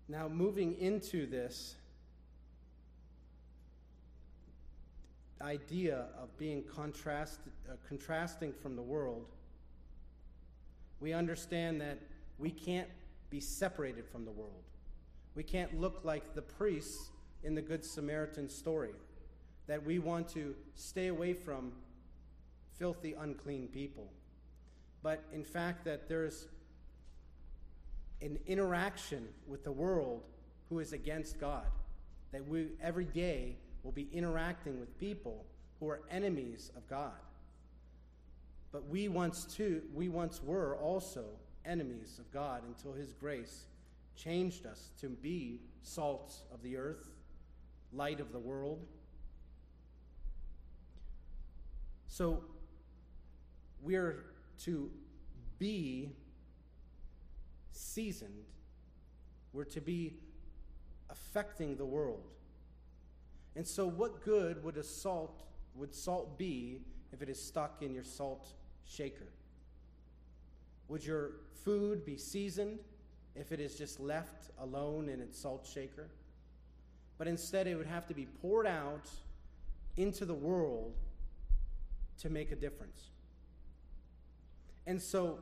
Now, 0.07 0.27
moving 0.27 0.77
into 0.79 1.25
this 1.25 1.75
idea 5.41 6.05
of 6.21 6.35
being 6.37 6.63
contrast, 6.63 7.39
uh, 7.67 7.73
contrasting 7.87 8.53
from 8.53 8.75
the 8.75 8.81
world, 8.81 9.25
we 10.99 11.11
understand 11.11 11.81
that 11.81 11.99
we 12.37 12.51
can't 12.51 12.87
be 13.29 13.39
separated 13.39 14.07
from 14.07 14.25
the 14.25 14.31
world. 14.31 14.63
We 15.33 15.43
can't 15.43 15.79
look 15.79 16.01
like 16.03 16.35
the 16.35 16.41
priests 16.41 17.09
in 17.43 17.55
the 17.55 17.61
Good 17.61 17.83
Samaritan 17.83 18.47
story, 18.47 18.93
that 19.67 19.83
we 19.83 19.99
want 19.99 20.27
to 20.29 20.55
stay 20.75 21.07
away 21.07 21.33
from 21.33 21.73
filthy, 22.77 23.13
unclean 23.13 23.67
people. 23.67 24.11
But 25.01 25.23
in 25.33 25.43
fact, 25.43 25.83
that 25.85 26.07
there's 26.07 26.47
an 28.21 28.39
interaction 28.47 29.27
with 29.47 29.63
the 29.63 29.71
world 29.71 30.23
who 30.69 30.79
is 30.79 30.93
against 30.93 31.39
God. 31.39 31.65
That 32.31 32.47
we 32.47 32.67
every 32.81 33.05
day 33.05 33.55
will 33.83 33.91
be 33.91 34.07
interacting 34.11 34.79
with 34.79 34.97
people 34.99 35.45
who 35.79 35.89
are 35.89 36.01
enemies 36.09 36.71
of 36.75 36.87
God. 36.89 37.11
But 38.71 38.87
we 38.89 39.07
once 39.07 39.45
too, 39.45 39.83
we 39.93 40.09
once 40.09 40.41
were 40.43 40.75
also 40.77 41.23
enemies 41.65 42.19
of 42.19 42.31
God 42.31 42.63
until 42.67 42.93
his 42.93 43.13
grace 43.13 43.65
changed 44.15 44.65
us 44.65 44.91
to 45.01 45.09
be 45.09 45.59
salt 45.81 46.41
of 46.53 46.61
the 46.61 46.77
earth, 46.77 47.09
light 47.93 48.19
of 48.19 48.31
the 48.31 48.39
world. 48.39 48.79
So 52.07 52.43
we're 53.81 54.25
to 54.63 54.89
be 55.59 56.11
seasoned. 57.75 58.45
We're 59.53 59.65
to 59.65 59.81
be 59.81 60.15
affecting 61.09 61.75
the 61.75 61.85
world. 61.85 62.23
And 63.55 63.67
so 63.67 63.87
what 63.87 64.23
good 64.23 64.63
would 64.63 64.77
a 64.77 64.83
salt 64.83 65.43
would 65.75 65.93
salt 65.93 66.37
be 66.37 66.81
if 67.11 67.21
it 67.21 67.29
is 67.29 67.41
stuck 67.41 67.81
in 67.81 67.93
your 67.93 68.03
salt 68.03 68.47
shaker? 68.85 69.27
Would 70.87 71.05
your 71.05 71.31
food 71.63 72.05
be 72.05 72.17
seasoned 72.17 72.79
if 73.35 73.51
it 73.51 73.59
is 73.59 73.77
just 73.77 73.99
left 73.99 74.51
alone 74.59 75.09
in 75.09 75.19
its 75.19 75.39
salt 75.39 75.67
shaker? 75.71 76.07
But 77.17 77.27
instead, 77.27 77.67
it 77.67 77.75
would 77.75 77.87
have 77.87 78.07
to 78.07 78.13
be 78.13 78.25
poured 78.41 78.67
out 78.67 79.09
into 79.97 80.25
the 80.25 80.33
world 80.33 80.93
to 82.19 82.29
make 82.29 82.51
a 82.51 82.55
difference. 82.55 83.09
And 84.85 85.01
so, 85.01 85.39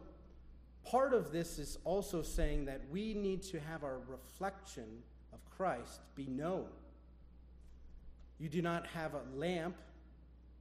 part 0.85 1.13
of 1.13 1.31
this 1.31 1.59
is 1.59 1.77
also 1.83 2.21
saying 2.21 2.65
that 2.65 2.81
we 2.91 3.13
need 3.13 3.41
to 3.43 3.59
have 3.59 3.83
our 3.83 3.99
reflection 4.07 5.03
of 5.31 5.39
Christ 5.49 6.01
be 6.15 6.27
known. 6.27 6.65
You 8.39 8.49
do 8.49 8.61
not 8.61 8.87
have 8.87 9.13
a 9.13 9.21
lamp 9.35 9.75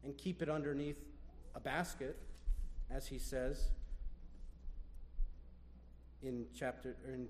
and 0.05 0.17
keep 0.17 0.43
it 0.43 0.49
underneath 0.49 0.99
a 1.55 1.61
basket 1.61 2.17
as 2.91 3.07
he 3.07 3.19
says 3.19 3.69
in 6.23 6.47
chapter 6.57 6.97
in 7.07 7.27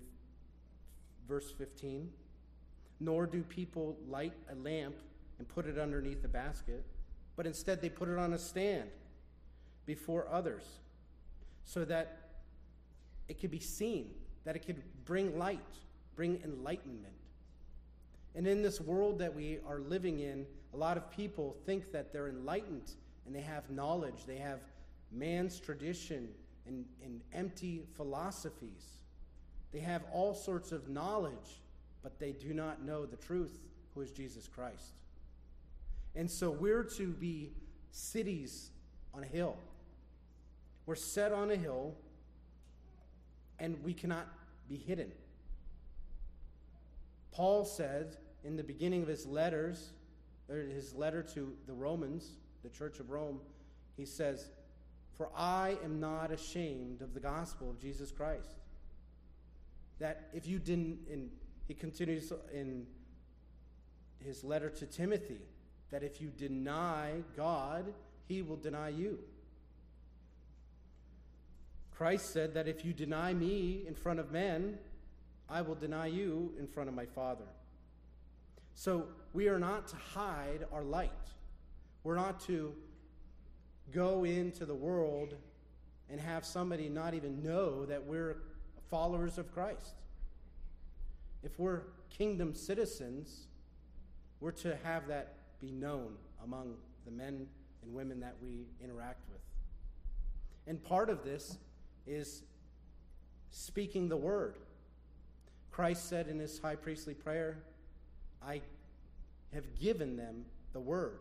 verse 1.27 1.51
15 1.51 2.11
nor 3.01 3.27
do 3.27 3.43
people 3.43 3.97
light 4.09 4.35
a 4.51 4.55
lamp 4.57 4.95
and 5.39 5.49
put 5.49 5.67
it 5.67 5.79
underneath 5.79 6.25
a 6.25 6.29
basket 6.29 6.85
but 7.37 7.47
instead 7.47 7.81
they 7.81 7.89
put 7.89 8.09
it 8.09 8.19
on 8.19 8.33
a 8.33 8.39
stand 8.39 8.89
before 9.87 10.29
others 10.31 10.65
so 11.65 11.85
that 11.85 12.22
it 13.33 13.41
could 13.41 13.51
be 13.51 13.59
seen 13.59 14.11
that 14.45 14.55
it 14.55 14.65
could 14.65 14.81
bring 15.05 15.39
light 15.39 15.59
bring 16.15 16.41
enlightenment 16.45 17.15
and 18.35 18.47
in 18.47 18.62
this 18.62 18.81
world 18.81 19.19
that 19.19 19.35
we 19.35 19.59
are 19.67 19.81
living 19.81 20.21
in 20.21 20.47
a 20.73 20.77
lot 20.77 20.97
of 20.97 21.11
people 21.11 21.57
think 21.67 21.91
that 21.93 22.12
they're 22.12 22.29
enlightened 22.29 22.93
and 23.27 23.35
they 23.35 23.41
have 23.41 23.69
knowledge 23.71 24.25
they 24.27 24.37
have 24.37 24.61
man's 25.11 25.59
tradition 25.59 26.29
and, 26.67 26.85
and 27.03 27.21
empty 27.33 27.83
philosophies. 27.97 29.03
They 29.73 29.81
have 29.81 30.03
all 30.12 30.35
sorts 30.35 30.73
of 30.73 30.89
knowledge, 30.89 31.61
but 32.03 32.19
they 32.19 32.33
do 32.33 32.53
not 32.53 32.83
know 32.83 33.07
the 33.07 33.17
truth, 33.17 33.59
who 33.95 34.01
is 34.01 34.11
Jesus 34.11 34.49
Christ. 34.49 34.93
And 36.15 36.31
so 36.31 36.51
we're 36.51 36.85
to 36.85 37.09
be 37.09 37.53
cities 37.91 38.71
on 39.15 39.23
a 39.23 39.27
hill. 39.27 39.57
We're 40.87 40.95
set 40.95 41.33
on 41.33 41.51
a 41.51 41.57
hill, 41.57 41.95
and 43.62 43.83
we 43.85 43.95
cannot 43.95 44.26
be 44.69 44.76
hidden. 44.76 45.11
Paul 47.31 47.64
said 47.64 48.16
in 48.45 48.57
the 48.57 48.64
beginning 48.64 49.02
of 49.02 49.09
his 49.09 49.25
letters, 49.25 49.92
or 50.50 50.57
his 50.57 50.92
letter 50.95 51.23
to 51.35 51.54
the 51.66 51.73
Romans, 51.73 52.33
the 52.64 52.69
church 52.69 52.99
of 52.99 53.11
Rome, 53.11 53.40
he 53.97 54.04
says, 54.04 54.50
For 55.16 55.31
I 55.35 55.76
am 55.85 56.00
not 56.00 56.33
ashamed 56.33 57.02
of 57.02 57.14
the 57.14 57.21
gospel 57.21 57.71
of 57.71 57.78
Jesus 57.78 58.11
Christ. 58.11 58.57
That 60.00 60.28
if 60.35 60.47
you 60.47 60.59
didn't, 60.59 60.99
and 61.11 61.31
he 61.69 61.75
continues 61.75 62.33
in 62.52 62.85
his 64.19 64.42
letter 64.42 64.71
to 64.71 64.87
Timothy, 64.87 65.40
that 65.92 66.02
if 66.02 66.21
you 66.21 66.33
deny 66.37 67.12
God, 67.37 67.95
he 68.26 68.42
will 68.42 68.57
deny 68.57 68.88
you. 68.88 69.21
Christ 71.97 72.33
said 72.33 72.55
that 72.55 72.69
if 72.69 72.85
you 72.85 72.93
deny 72.93 73.33
me 73.33 73.85
in 73.87 73.95
front 73.95 74.19
of 74.19 74.33
men, 74.33 74.79
I 75.49 75.63
will 75.63 75.75
deny 75.75 76.07
you 76.07 76.53
in 76.59 76.67
front 76.67 76.89
of 76.89 76.95
my 76.95 77.07
Father. 77.07 77.45
So 78.75 79.07
we 79.33 79.49
are 79.49 79.59
not 79.59 79.89
to 79.89 79.97
hide 79.97 80.67
our 80.73 80.83
light. 80.83 81.11
We're 82.05 82.17
not 82.17 82.41
to 82.47 82.75
go 83.93 84.25
into 84.25 84.65
the 84.65 84.75
world 84.75 85.35
and 86.11 86.21
have 86.21 86.45
somebody 86.45 86.89
not 86.89 87.15
even 87.15 87.43
know 87.43 87.85
that 87.87 88.05
we're 88.05 88.39
followers 88.91 89.39
of 89.39 89.53
Christ. 89.53 89.95
If 91.43 91.59
we're 91.59 91.83
kingdom 92.11 92.55
citizens, 92.55 93.47
we're 94.41 94.53
to 94.53 94.77
have 94.85 95.07
that 95.09 95.35
be 95.61 95.71
known 95.71 96.15
among 96.45 96.75
the 97.05 97.11
men 97.11 97.47
and 97.83 97.95
women 97.95 98.21
that 98.21 98.37
we 98.43 98.67
interact 98.83 99.23
with. 99.31 99.41
And 100.67 100.83
part 100.83 101.11
of 101.11 101.25
this 101.25 101.59
is 102.06 102.42
speaking 103.50 104.09
the 104.09 104.16
word. 104.16 104.56
Christ 105.71 106.09
said 106.09 106.28
in 106.28 106.38
his 106.38 106.59
high 106.59 106.76
priestly 106.76 107.14
prayer, 107.14 107.59
I 108.42 108.61
have 109.52 109.75
given 109.78 110.16
them 110.16 110.44
the 110.73 110.80
word. 110.80 111.21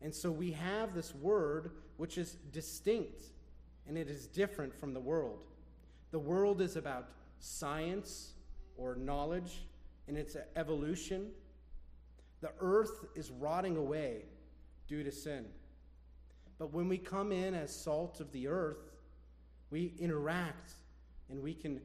And 0.00 0.14
so 0.14 0.30
we 0.30 0.52
have 0.52 0.94
this 0.94 1.14
word 1.14 1.70
which 1.96 2.18
is 2.18 2.36
distinct 2.52 3.24
and 3.86 3.96
it 3.96 4.08
is 4.08 4.26
different 4.26 4.74
from 4.74 4.94
the 4.94 5.00
world. 5.00 5.44
The 6.10 6.18
world 6.18 6.60
is 6.60 6.76
about 6.76 7.08
science 7.38 8.32
or 8.76 8.94
knowledge 8.96 9.64
and 10.08 10.16
its 10.16 10.36
evolution. 10.56 11.30
The 12.40 12.52
earth 12.60 13.06
is 13.14 13.30
rotting 13.30 13.76
away 13.76 14.24
due 14.88 15.02
to 15.04 15.12
sin. 15.12 15.46
But 16.58 16.72
when 16.72 16.88
we 16.88 16.98
come 16.98 17.32
in 17.32 17.54
as 17.54 17.74
salt 17.74 18.20
of 18.20 18.30
the 18.32 18.48
earth, 18.48 18.91
we 19.72 19.94
interact 19.98 20.74
and 21.30 21.42
we 21.42 21.54
can 21.54 21.80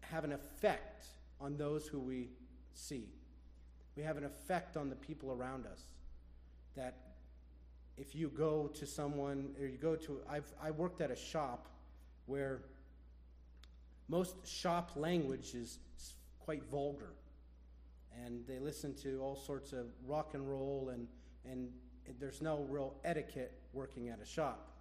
have 0.00 0.24
an 0.24 0.32
effect 0.32 1.06
on 1.40 1.56
those 1.56 1.86
who 1.86 2.00
we 2.00 2.30
see. 2.74 3.06
We 3.96 4.02
have 4.02 4.16
an 4.16 4.24
effect 4.24 4.76
on 4.76 4.90
the 4.90 4.96
people 4.96 5.30
around 5.30 5.66
us. 5.66 5.82
That 6.76 6.96
if 7.96 8.14
you 8.14 8.28
go 8.28 8.66
to 8.74 8.86
someone, 8.86 9.54
or 9.60 9.66
you 9.66 9.78
go 9.78 9.94
to, 9.94 10.20
I've, 10.28 10.52
I 10.60 10.72
worked 10.72 11.00
at 11.00 11.12
a 11.12 11.16
shop 11.16 11.68
where 12.26 12.62
most 14.08 14.34
shop 14.46 14.92
language 14.96 15.54
is 15.54 15.78
quite 16.40 16.64
vulgar. 16.64 17.12
And 18.24 18.44
they 18.48 18.58
listen 18.58 18.94
to 19.02 19.20
all 19.20 19.36
sorts 19.36 19.72
of 19.72 19.86
rock 20.04 20.34
and 20.34 20.48
roll, 20.48 20.90
and, 20.92 21.06
and 21.48 21.68
there's 22.18 22.42
no 22.42 22.66
real 22.68 22.94
etiquette 23.04 23.52
working 23.72 24.08
at 24.08 24.20
a 24.20 24.26
shop. 24.26 24.77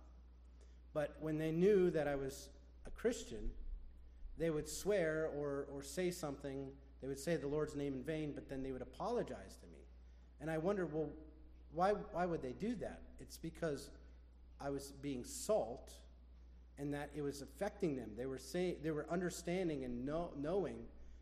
But 0.98 1.16
when 1.20 1.38
they 1.38 1.52
knew 1.52 1.92
that 1.92 2.08
I 2.08 2.16
was 2.16 2.50
a 2.88 2.90
Christian, 2.90 3.52
they 4.40 4.50
would 4.50 4.68
swear 4.68 5.30
or, 5.38 5.68
or 5.72 5.84
say 5.84 6.10
something. 6.10 6.70
They 7.04 7.08
would 7.08 7.20
say 7.20 7.36
the 7.36 7.48
Lord's 7.48 7.76
name 7.76 7.94
in 7.94 8.02
vain, 8.02 8.32
but 8.34 8.50
then 8.50 8.64
they 8.64 8.72
would 8.72 8.82
apologize 8.82 9.58
to 9.62 9.68
me. 9.68 9.78
And 10.42 10.50
I 10.50 10.58
wondered, 10.58 10.92
well, 10.92 11.10
why, 11.72 11.92
why 11.92 12.26
would 12.26 12.42
they 12.42 12.54
do 12.54 12.74
that? 12.78 13.02
It's 13.20 13.38
because 13.38 13.92
I 14.60 14.72
was 14.72 14.92
being 15.04 15.24
salt 15.24 15.94
and 16.80 16.92
that 16.96 17.12
it 17.16 17.22
was 17.22 17.44
affecting 17.44 17.96
them. 17.96 18.10
They 18.18 18.26
were, 18.26 18.40
saying, 18.40 18.78
they 18.82 18.90
were 18.90 19.06
understanding 19.08 19.84
and 19.84 20.04
know, 20.04 20.32
knowing 20.36 20.80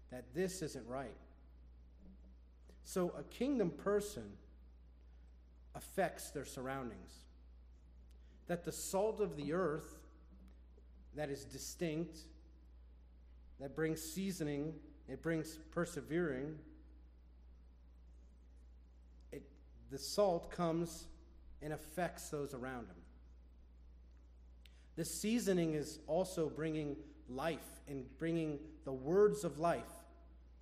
that 0.09 0.23
this 0.33 0.61
isn't 0.61 0.87
right. 0.87 1.17
So 2.85 3.13
a 3.19 3.23
kingdom 3.23 3.71
person 3.71 4.23
affects 5.75 6.29
their 6.29 6.45
surroundings. 6.45 7.24
That 8.47 8.63
the 8.63 8.71
salt 8.71 9.21
of 9.21 9.35
the 9.35 9.53
earth 9.53 9.97
that 11.15 11.29
is 11.29 11.45
distinct 11.45 12.19
that 13.59 13.75
brings 13.75 14.01
seasoning, 14.01 14.73
it 15.07 15.21
brings 15.21 15.57
persevering. 15.71 16.57
It, 19.31 19.43
the 19.89 19.97
salt 19.97 20.51
comes 20.51 21.07
and 21.61 21.73
affects 21.73 22.29
those 22.29 22.53
around 22.53 22.87
him. 22.87 22.95
The 24.95 25.05
seasoning 25.05 25.73
is 25.73 25.99
also 26.07 26.49
bringing 26.49 26.95
life 27.29 27.81
and 27.87 28.05
bringing 28.17 28.59
the 28.83 28.93
words 28.93 29.43
of 29.43 29.57
life 29.57 29.83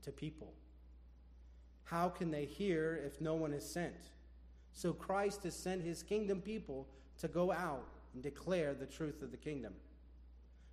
to 0.04 0.12
people. 0.12 0.54
How 1.84 2.10
can 2.10 2.32
they 2.32 2.46
hear 2.46 3.02
if 3.06 3.22
no 3.22 3.36
one 3.36 3.54
is 3.54 3.68
sent? 3.68 3.96
So 4.74 4.94
Christ 4.94 5.44
has 5.44 5.56
sent 5.56 5.84
his 5.84 6.02
kingdom 6.02 6.42
people 6.42 6.88
to 7.20 7.28
go 7.28 7.52
out 7.52 7.88
and 8.14 8.22
declare 8.22 8.74
the 8.74 8.86
truth 8.86 9.22
of 9.22 9.32
the 9.32 9.38
kingdom. 9.38 9.74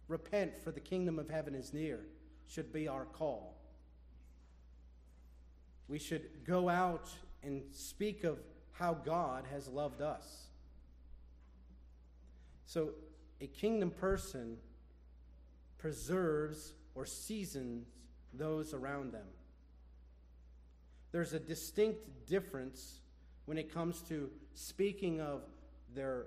Repent, 0.09 0.59
for 0.63 0.73
the 0.73 0.81
kingdom 0.81 1.19
of 1.19 1.29
heaven 1.29 1.55
is 1.55 1.73
near, 1.73 2.01
should 2.47 2.73
be 2.73 2.89
our 2.89 3.05
call. 3.05 3.57
We 5.89 5.99
should 5.99 6.45
go 6.45 6.69
out 6.69 7.09
and 7.43 7.63
speak 7.73 8.25
of 8.25 8.39
how 8.73 8.95
God 8.95 9.45
has 9.51 9.69
loved 9.69 10.03
us. 10.03 10.47
So, 12.67 12.91
a 13.41 13.47
kingdom 13.47 13.91
person 13.91 14.57
preserves 15.79 16.75
or 16.95 17.07
seasons 17.07 17.87
those 18.33 18.75
around 18.75 19.13
them. 19.13 19.27
There's 21.13 21.33
a 21.33 21.41
distinct 21.41 22.27
difference 22.27 23.01
when 23.47 23.59
it 23.59 23.73
comes 23.73 24.03
to 24.03 24.31
speaking 24.55 25.21
of 25.21 25.43
their 25.95 26.27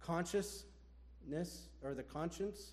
consciousness 0.00 1.68
or 1.82 1.94
the 1.94 2.02
conscience 2.02 2.72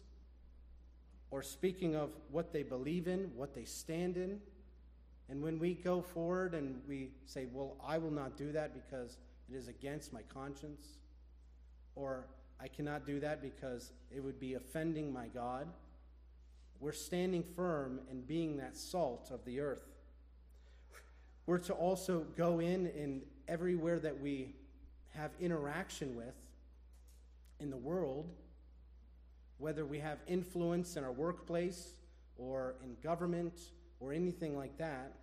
or 1.32 1.44
speaking 1.44 1.96
of 1.96 2.10
what 2.32 2.52
they 2.52 2.64
believe 2.64 3.08
in, 3.08 3.32
what 3.36 3.54
they 3.54 3.66
stand 3.66 4.18
in. 4.18 4.40
And 5.30 5.44
when 5.44 5.60
we 5.60 5.76
go 5.76 6.02
forward 6.02 6.56
and 6.56 6.82
we 6.88 7.12
say, 7.26 7.46
Well, 7.52 7.76
I 7.86 7.98
will 7.98 8.12
not 8.12 8.36
do 8.36 8.52
that 8.52 8.74
because 8.74 9.18
it 9.50 9.56
is 9.56 9.68
against 9.68 10.12
my 10.12 10.22
conscience, 10.24 10.88
or 11.96 12.28
I 12.60 12.68
cannot 12.68 13.06
do 13.06 13.20
that 13.20 13.42
because 13.42 13.92
it 14.12 14.24
would 14.24 14.40
be 14.40 14.56
offending 14.56 15.14
my 15.14 15.28
God, 15.28 15.68
we're 16.80 16.94
standing 16.94 17.44
firm 17.56 18.00
and 18.10 18.26
being 18.26 18.58
that 18.58 18.76
salt 18.76 19.30
of 19.32 19.44
the 19.46 19.60
earth. 19.60 19.86
We're 21.46 21.58
to 21.60 21.74
also 21.74 22.26
go 22.36 22.60
in 22.60 22.88
in 22.88 23.22
everywhere 23.48 24.00
that 24.00 24.20
we 24.20 24.56
have 25.16 25.32
interaction 25.40 26.16
with 26.16 26.36
in 27.60 27.70
the 27.70 27.78
world 27.78 28.30
whether 29.60 29.86
we 29.86 30.00
have 30.00 30.18
influence 30.26 30.96
in 30.96 31.04
our 31.04 31.12
workplace 31.12 31.96
or 32.38 32.76
in 32.84 32.96
government 33.04 33.60
or 34.00 34.14
anything 34.14 34.58
like 34.58 34.78
that, 34.78 35.14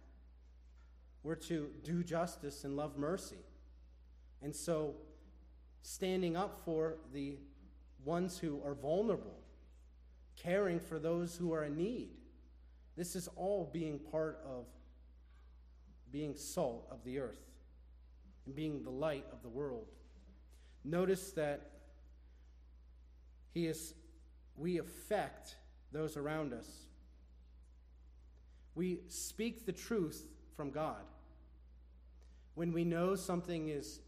we're 1.22 1.34
to 1.34 1.70
do 1.82 2.04
justice 2.04 2.62
and 2.64 2.76
love 2.76 2.96
mercy. 2.98 3.38
And 4.42 4.54
so, 4.54 4.94
standing 5.82 6.36
up 6.36 6.60
for 6.64 6.98
the 7.12 7.38
ones 8.04 8.38
who 8.38 8.60
are 8.64 8.74
vulnerable, 8.74 9.38
caring 10.36 10.78
for 10.78 10.98
those 10.98 11.34
who 11.34 11.52
are 11.52 11.64
in 11.64 11.76
need, 11.76 12.10
this 12.94 13.16
is 13.16 13.28
all 13.36 13.70
being 13.72 13.98
part 13.98 14.38
of 14.44 14.66
being 16.12 16.36
salt 16.36 16.86
of 16.90 17.02
the 17.04 17.18
earth 17.18 17.40
and 18.46 18.54
being 18.54 18.82
the 18.82 18.90
light 18.90 19.24
of 19.32 19.42
the 19.42 19.48
world. 19.48 19.86
Notice 20.84 21.32
that 21.32 21.70
he 23.52 23.66
is 23.66 23.94
we 24.56 24.78
affect 24.78 25.56
those 25.92 26.16
around 26.16 26.52
us. 26.52 26.66
We 28.74 29.00
speak 29.08 29.66
the 29.66 29.72
truth 29.72 30.26
from 30.56 30.70
God. 30.70 31.02
When 32.54 32.72
we 32.72 32.84
know 32.84 33.16
something 33.16 33.68
is, 33.68 34.00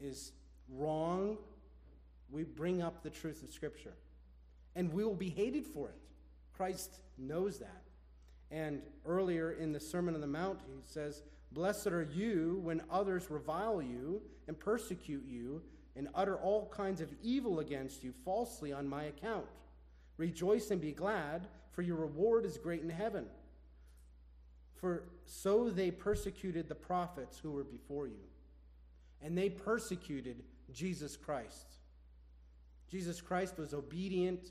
is 0.00 0.32
wrong 0.68 1.36
we 2.34 2.42
bring 2.42 2.82
up 2.82 3.02
the 3.02 3.10
truth 3.10 3.42
of 3.42 3.50
Scripture. 3.50 3.94
And 4.74 4.92
we 4.92 5.04
will 5.04 5.14
be 5.14 5.30
hated 5.30 5.66
for 5.66 5.88
it. 5.88 5.94
Christ 6.52 6.98
knows 7.16 7.58
that. 7.58 7.82
And 8.50 8.82
earlier 9.06 9.52
in 9.52 9.72
the 9.72 9.80
Sermon 9.80 10.14
on 10.14 10.20
the 10.20 10.26
Mount, 10.26 10.60
he 10.66 10.72
says, 10.84 11.22
Blessed 11.54 11.86
are 11.86 12.02
you 12.02 12.60
when 12.62 12.82
others 12.90 13.30
revile 13.30 13.80
you 13.80 14.20
and 14.48 14.58
persecute 14.58 15.24
you 15.26 15.62
and 15.96 16.08
utter 16.14 16.36
all 16.36 16.68
kinds 16.68 17.00
of 17.00 17.14
evil 17.22 17.60
against 17.60 18.02
you 18.02 18.12
falsely 18.24 18.72
on 18.72 18.88
my 18.88 19.04
account. 19.04 19.46
Rejoice 20.16 20.72
and 20.72 20.80
be 20.80 20.90
glad, 20.90 21.46
for 21.70 21.82
your 21.82 21.96
reward 21.96 22.44
is 22.44 22.58
great 22.58 22.82
in 22.82 22.90
heaven. 22.90 23.26
For 24.80 25.04
so 25.24 25.70
they 25.70 25.92
persecuted 25.92 26.68
the 26.68 26.74
prophets 26.74 27.38
who 27.38 27.52
were 27.52 27.64
before 27.64 28.08
you. 28.08 28.24
And 29.22 29.38
they 29.38 29.48
persecuted 29.48 30.42
Jesus 30.72 31.16
Christ. 31.16 31.76
Jesus 32.90 33.20
Christ 33.20 33.58
was 33.58 33.72
obedient, 33.72 34.50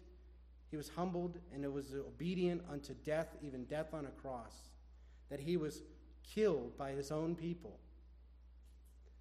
he 0.72 0.78
was 0.78 0.90
humbled, 0.90 1.38
and 1.54 1.64
it 1.64 1.72
was 1.72 1.94
obedient 1.94 2.62
unto 2.72 2.94
death, 3.06 3.28
even 3.42 3.66
death 3.66 3.94
on 3.94 4.06
a 4.06 4.22
cross, 4.22 4.56
that 5.30 5.40
he 5.40 5.56
was 5.56 5.84
killed 6.24 6.78
by 6.78 6.92
his 6.92 7.12
own 7.12 7.36
people, 7.36 7.80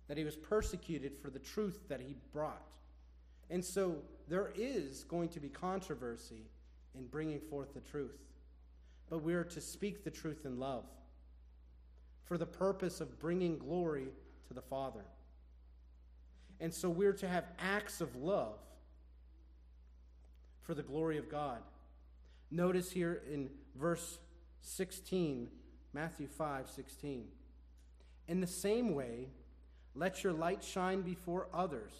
that 0.09 0.17
he 0.17 0.25
was 0.25 0.37
persecuted 0.37 1.17
for 1.19 1.31
the 1.31 1.39
truth 1.39 1.79
that 1.89 2.01
he 2.01 2.17
brought. 2.33 2.67
And 3.51 3.65
so 3.65 3.97
there 4.29 4.53
is 4.55 5.05
going 5.05 5.29
to 5.31 5.41
be 5.41 5.49
controversy 5.49 6.47
in 6.95 7.07
bringing 7.07 7.41
forth 7.41 7.75
the 7.75 7.81
truth. 7.81 8.21
But 9.11 9.23
we 9.23 9.35
are 9.35 9.45
to 9.45 9.61
speak 9.61 10.05
the 10.05 10.11
truth 10.11 10.45
in 10.45 10.59
love 10.59 10.85
for 12.25 12.39
the 12.39 12.47
purpose 12.47 13.01
of 13.01 13.19
bringing 13.19 13.59
glory 13.59 14.09
to 14.49 14.55
the 14.55 14.63
Father. 14.63 15.05
And 16.61 16.73
so 16.73 16.89
we're 16.89 17.13
to 17.15 17.29
have 17.29 17.45
acts 17.59 18.01
of 18.01 18.15
love 18.17 18.59
for 20.63 20.75
the 20.75 20.83
glory 20.83 21.19
of 21.19 21.29
God. 21.29 21.59
Notice 22.51 22.91
here 22.91 23.23
in 23.31 23.51
verse 23.75 24.19
16, 24.61 25.49
Matthew 25.93 26.27
5 26.27 26.69
16. 26.69 27.25
In 28.29 28.41
the 28.41 28.47
same 28.47 28.95
way, 28.95 29.29
let 29.95 30.25
your 30.25 30.33
light 30.33 30.63
shine 30.63 31.03
before 31.03 31.49
others, 31.53 31.93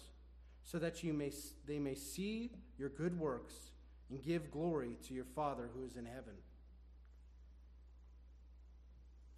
so 0.63 0.79
that 0.79 1.03
you 1.03 1.13
may, 1.13 1.31
they 1.67 1.79
may 1.79 1.95
see 1.95 2.51
your 2.77 2.89
good 2.89 3.19
works 3.19 3.53
and 4.09 4.21
give 4.21 4.51
glory 4.51 4.97
to 5.07 5.13
your 5.13 5.25
Father 5.25 5.69
who 5.75 5.85
is 5.85 5.95
in 5.95 6.05
heaven. 6.05 6.33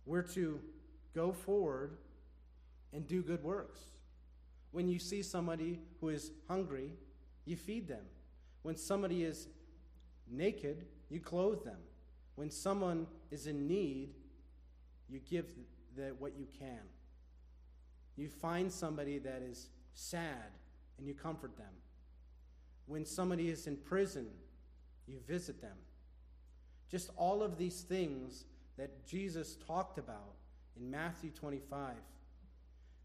We're 0.06 0.22
to 0.22 0.60
go 1.14 1.32
forward 1.32 1.98
and 2.94 3.08
do 3.08 3.22
good 3.22 3.44
works. 3.44 3.80
When 4.72 4.88
you 4.88 5.00
see 5.00 5.22
somebody 5.22 5.80
who 6.00 6.10
is 6.10 6.32
hungry, 6.48 6.92
you 7.46 7.56
feed 7.56 7.88
them. 7.88 8.04
When 8.62 8.76
somebody 8.76 9.24
is 9.24 9.48
naked, 10.30 10.86
you 11.10 11.20
clothe 11.20 11.64
them. 11.64 11.78
When 12.36 12.52
someone 12.52 13.08
is 13.32 13.48
in 13.48 13.68
need, 13.68 14.10
you 15.10 15.20
give 15.20 15.46
the, 15.96 16.14
what 16.20 16.34
you 16.38 16.48
can. 16.60 16.82
You 18.16 18.30
find 18.30 18.72
somebody 18.72 19.20
that 19.20 19.42
is 19.42 19.70
sad 19.94 20.52
and 20.98 21.08
you 21.08 21.14
comfort 21.14 21.58
them. 21.58 21.74
When 22.86 23.06
somebody 23.06 23.50
is 23.50 23.68
in 23.68 23.78
prison, 23.78 24.28
you 25.08 25.20
visit 25.28 25.62
them. 25.62 25.78
Just 26.90 27.10
all 27.18 27.44
of 27.44 27.58
these 27.58 27.82
things 27.82 28.46
that 28.78 29.06
Jesus 29.06 29.58
talked 29.68 29.98
about 29.98 30.36
in 30.78 30.90
Matthew 30.90 31.32
25 31.32 31.94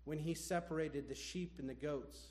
when 0.05 0.19
he 0.19 0.35
separated 0.35 1.09
the 1.09 1.15
sheep 1.15 1.57
and 1.59 1.69
the 1.69 1.75
goats, 1.75 2.29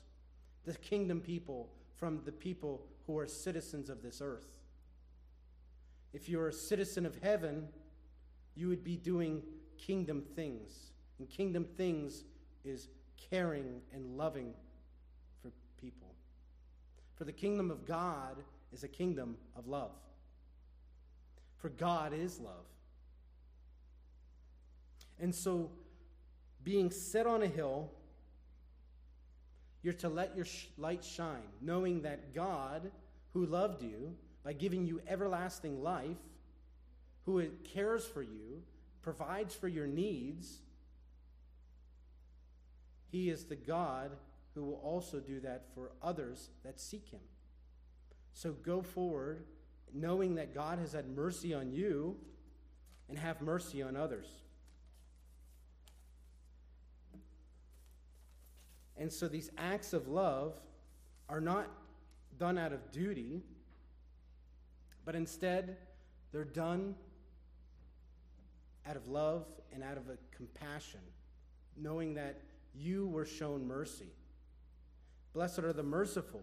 the 0.64 0.74
kingdom 0.74 1.20
people 1.20 1.70
from 1.96 2.20
the 2.24 2.32
people 2.32 2.86
who 3.06 3.18
are 3.18 3.26
citizens 3.26 3.88
of 3.90 4.02
this 4.02 4.20
earth. 4.22 4.48
If 6.12 6.28
you're 6.28 6.48
a 6.48 6.52
citizen 6.52 7.06
of 7.06 7.16
heaven, 7.22 7.68
you 8.54 8.68
would 8.68 8.82
be 8.82 8.96
doing 8.96 9.42
kingdom 9.86 10.22
things. 10.34 10.92
And 11.18 11.28
kingdom 11.28 11.64
things 11.76 12.24
is 12.64 12.88
caring 13.30 13.80
and 13.92 14.16
loving 14.16 14.54
for 15.42 15.50
people. 15.80 16.14
For 17.16 17.24
the 17.24 17.32
kingdom 17.32 17.70
of 17.70 17.86
God 17.86 18.36
is 18.72 18.84
a 18.84 18.88
kingdom 18.88 19.36
of 19.56 19.66
love. 19.66 19.92
For 21.58 21.68
God 21.68 22.12
is 22.14 22.38
love. 22.40 22.64
And 25.18 25.34
so, 25.34 25.70
being 26.64 26.90
set 26.90 27.26
on 27.26 27.42
a 27.42 27.46
hill, 27.46 27.90
you're 29.82 29.92
to 29.94 30.08
let 30.08 30.34
your 30.34 30.46
sh- 30.46 30.68
light 30.78 31.04
shine, 31.04 31.42
knowing 31.60 32.02
that 32.02 32.34
God, 32.34 32.90
who 33.34 33.44
loved 33.44 33.82
you 33.82 34.14
by 34.42 34.54
giving 34.54 34.86
you 34.86 35.02
everlasting 35.06 35.82
life, 35.82 36.16
who 37.26 37.46
cares 37.74 38.06
for 38.06 38.22
you, 38.22 38.62
provides 39.02 39.54
for 39.54 39.68
your 39.68 39.86
needs, 39.86 40.58
he 43.10 43.30
is 43.30 43.44
the 43.44 43.56
God 43.56 44.12
who 44.54 44.64
will 44.64 44.80
also 44.82 45.20
do 45.20 45.40
that 45.40 45.66
for 45.74 45.92
others 46.02 46.50
that 46.64 46.80
seek 46.80 47.08
him. 47.08 47.20
So 48.32 48.52
go 48.52 48.82
forward 48.82 49.44
knowing 49.92 50.36
that 50.36 50.54
God 50.54 50.78
has 50.78 50.92
had 50.92 51.08
mercy 51.08 51.52
on 51.52 51.72
you 51.72 52.16
and 53.08 53.18
have 53.18 53.40
mercy 53.40 53.82
on 53.82 53.96
others. 53.96 54.26
And 58.96 59.12
so 59.12 59.28
these 59.28 59.50
acts 59.56 59.92
of 59.92 60.08
love 60.08 60.54
are 61.28 61.40
not 61.40 61.68
done 62.38 62.58
out 62.58 62.72
of 62.72 62.92
duty, 62.92 63.42
but 65.04 65.14
instead 65.14 65.76
they're 66.32 66.44
done 66.44 66.94
out 68.90 68.96
of 68.96 69.06
love 69.06 69.46
and 69.72 69.84
out 69.84 69.96
of 69.96 70.08
a 70.08 70.18
compassion, 70.36 71.00
knowing 71.76 72.14
that 72.14 72.40
you 72.74 73.06
were 73.06 73.24
shown 73.24 73.64
mercy. 73.64 74.12
Blessed 75.32 75.60
are 75.60 75.72
the 75.72 75.84
merciful, 75.84 76.42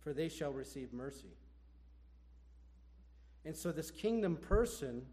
for 0.00 0.12
they 0.12 0.28
shall 0.28 0.52
receive 0.52 0.92
mercy. 0.92 1.32
And 3.46 3.56
so, 3.56 3.72
this 3.72 3.90
kingdom 3.90 4.36
person 4.36 5.06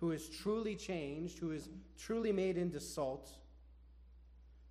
who 0.00 0.12
is 0.12 0.28
truly 0.28 0.76
changed, 0.76 1.38
who 1.38 1.52
is 1.52 1.70
truly 1.98 2.30
made 2.30 2.58
into 2.58 2.78
salt, 2.78 3.30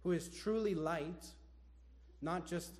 who 0.04 0.12
is 0.12 0.30
truly 0.30 0.76
light, 0.76 1.26
not 2.22 2.46
just 2.46 2.72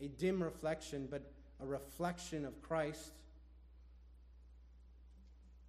a 0.00 0.06
dim 0.06 0.40
reflection, 0.40 1.08
but 1.10 1.32
a 1.60 1.66
reflection 1.66 2.44
of 2.44 2.62
Christ, 2.62 3.10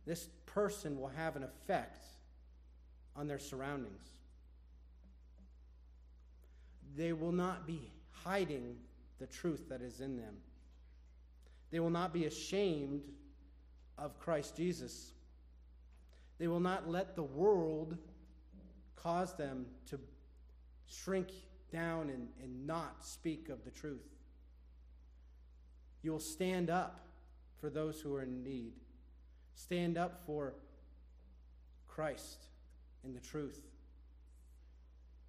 this 0.05 0.27
person 0.53 0.99
will 0.99 1.11
have 1.15 1.35
an 1.35 1.43
effect 1.43 2.05
on 3.15 3.27
their 3.27 3.39
surroundings. 3.39 4.07
They 6.95 7.13
will 7.13 7.31
not 7.31 7.65
be 7.65 7.91
hiding 8.11 8.75
the 9.19 9.27
truth 9.27 9.69
that 9.69 9.81
is 9.81 9.99
in 9.99 10.17
them. 10.17 10.35
They 11.71 11.79
will 11.79 11.89
not 11.89 12.13
be 12.13 12.25
ashamed 12.25 13.01
of 13.97 14.19
Christ 14.19 14.55
Jesus. 14.55 15.11
They 16.37 16.47
will 16.47 16.59
not 16.59 16.89
let 16.89 17.15
the 17.15 17.23
world 17.23 17.97
cause 18.95 19.33
them 19.33 19.65
to 19.89 19.99
shrink 20.85 21.29
down 21.71 22.09
and, 22.09 22.27
and 22.41 22.67
not 22.67 23.03
speak 23.03 23.49
of 23.49 23.63
the 23.65 23.71
truth. 23.71 24.05
You'll 26.03 26.19
stand 26.19 26.69
up 26.69 26.99
for 27.59 27.69
those 27.69 27.99
who 27.99 28.13
are 28.13 28.21
in 28.21 28.43
need. 28.43 28.73
Stand 29.55 29.97
up 29.97 30.21
for 30.25 30.53
Christ 31.87 32.45
and 33.03 33.15
the 33.15 33.19
truth. 33.19 33.61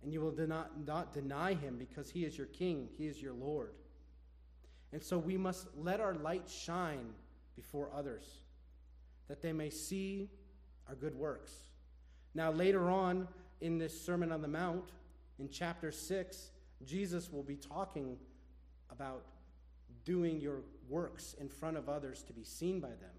And 0.03 0.13
you 0.13 0.21
will 0.21 0.35
not, 0.47 0.87
not 0.87 1.13
deny 1.13 1.55
him 1.55 1.77
because 1.79 2.11
he 2.11 2.25
is 2.25 2.37
your 2.37 2.47
king, 2.49 2.89
he 2.97 3.07
is 3.07 3.21
your 3.21 3.33
Lord. 3.33 3.73
And 4.93 5.03
so 5.03 5.19
we 5.19 5.37
must 5.37 5.67
let 5.77 6.01
our 6.01 6.15
light 6.15 6.49
shine 6.49 7.15
before 7.57 7.91
others, 7.95 8.25
that 9.29 9.43
they 9.43 9.53
may 9.53 9.71
see 9.71 10.29
our 10.89 10.95
good 10.95 11.15
works. 11.15 11.53
Now, 12.35 12.51
later 12.51 12.91
on 12.91 13.29
in 13.61 13.79
this 13.79 13.99
Sermon 13.99 14.31
on 14.31 14.43
the 14.43 14.49
Mount, 14.49 14.91
in 15.39 15.49
chapter 15.49 15.91
6, 15.91 16.51
Jesus 16.85 17.33
will 17.33 17.43
be 17.43 17.57
talking 17.57 18.17
about 18.91 19.25
doing 20.05 20.41
your 20.41 20.61
works 20.89 21.35
in 21.41 21.49
front 21.49 21.77
of 21.77 21.89
others 21.89 22.23
to 22.25 22.33
be 22.33 22.45
seen 22.45 22.81
by 22.81 22.89
them. 22.89 23.11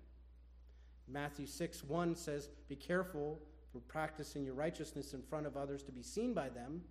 Matthew 1.07 1.45
6 1.45 1.83
1 1.83 2.15
says, 2.15 2.49
Be 2.67 2.75
careful 2.75 3.39
for 3.71 3.79
practicing 3.79 4.43
your 4.43 4.53
righteousness 4.53 5.13
in 5.13 5.21
front 5.21 5.45
of 5.45 5.57
others 5.57 5.83
to 5.83 5.91
be 5.91 6.01
seen 6.01 6.33
by 6.33 6.49
them, 6.49 6.81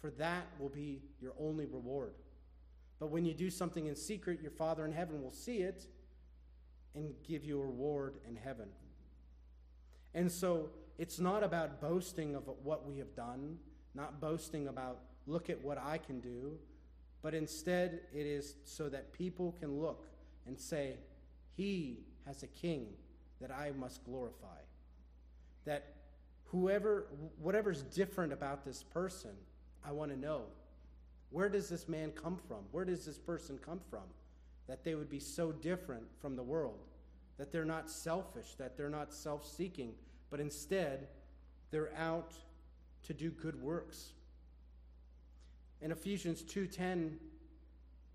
for 0.00 0.10
that 0.12 0.46
will 0.58 0.68
be 0.68 1.02
your 1.20 1.32
only 1.38 1.66
reward. 1.66 2.14
But 2.98 3.10
when 3.10 3.24
you 3.24 3.34
do 3.34 3.50
something 3.50 3.86
in 3.86 3.96
secret, 3.96 4.40
your 4.40 4.50
Father 4.50 4.84
in 4.84 4.92
heaven 4.92 5.22
will 5.22 5.32
see 5.32 5.58
it 5.58 5.86
and 6.94 7.12
give 7.26 7.44
you 7.44 7.60
a 7.60 7.64
reward 7.64 8.14
in 8.26 8.36
heaven. 8.36 8.68
And 10.14 10.32
so 10.32 10.70
it's 10.98 11.18
not 11.20 11.42
about 11.42 11.80
boasting 11.80 12.34
of 12.34 12.44
what 12.62 12.86
we 12.86 12.98
have 12.98 13.14
done, 13.14 13.58
not 13.94 14.18
boasting 14.20 14.68
about, 14.68 15.00
look 15.26 15.50
at 15.50 15.62
what 15.62 15.76
I 15.76 15.98
can 15.98 16.20
do, 16.20 16.56
but 17.20 17.34
instead 17.34 18.00
it 18.14 18.24
is 18.24 18.54
so 18.64 18.88
that 18.88 19.12
people 19.12 19.54
can 19.60 19.78
look 19.78 20.06
and 20.46 20.58
say, 20.58 20.94
He 21.54 22.04
has 22.24 22.42
a 22.42 22.46
king 22.46 22.94
that 23.40 23.50
I 23.50 23.72
must 23.72 24.04
glorify. 24.04 24.60
That 25.64 25.94
whoever, 26.44 27.06
whatever's 27.40 27.82
different 27.82 28.32
about 28.32 28.64
this 28.64 28.82
person, 28.82 29.32
I 29.84 29.92
want 29.92 30.10
to 30.10 30.18
know. 30.18 30.42
Where 31.30 31.48
does 31.48 31.68
this 31.68 31.88
man 31.88 32.12
come 32.12 32.38
from? 32.48 32.64
Where 32.70 32.84
does 32.84 33.04
this 33.04 33.18
person 33.18 33.58
come 33.58 33.80
from? 33.90 34.04
That 34.68 34.84
they 34.84 34.94
would 34.94 35.10
be 35.10 35.20
so 35.20 35.52
different 35.52 36.04
from 36.20 36.36
the 36.36 36.42
world. 36.42 36.78
That 37.38 37.52
they're 37.52 37.64
not 37.64 37.90
selfish, 37.90 38.54
that 38.58 38.76
they're 38.76 38.88
not 38.88 39.12
self 39.12 39.46
seeking, 39.46 39.92
but 40.30 40.40
instead 40.40 41.08
they're 41.70 41.94
out 41.96 42.32
to 43.04 43.14
do 43.14 43.30
good 43.30 43.60
works. 43.60 44.12
In 45.80 45.92
Ephesians 45.92 46.42
2:10, 46.42 47.18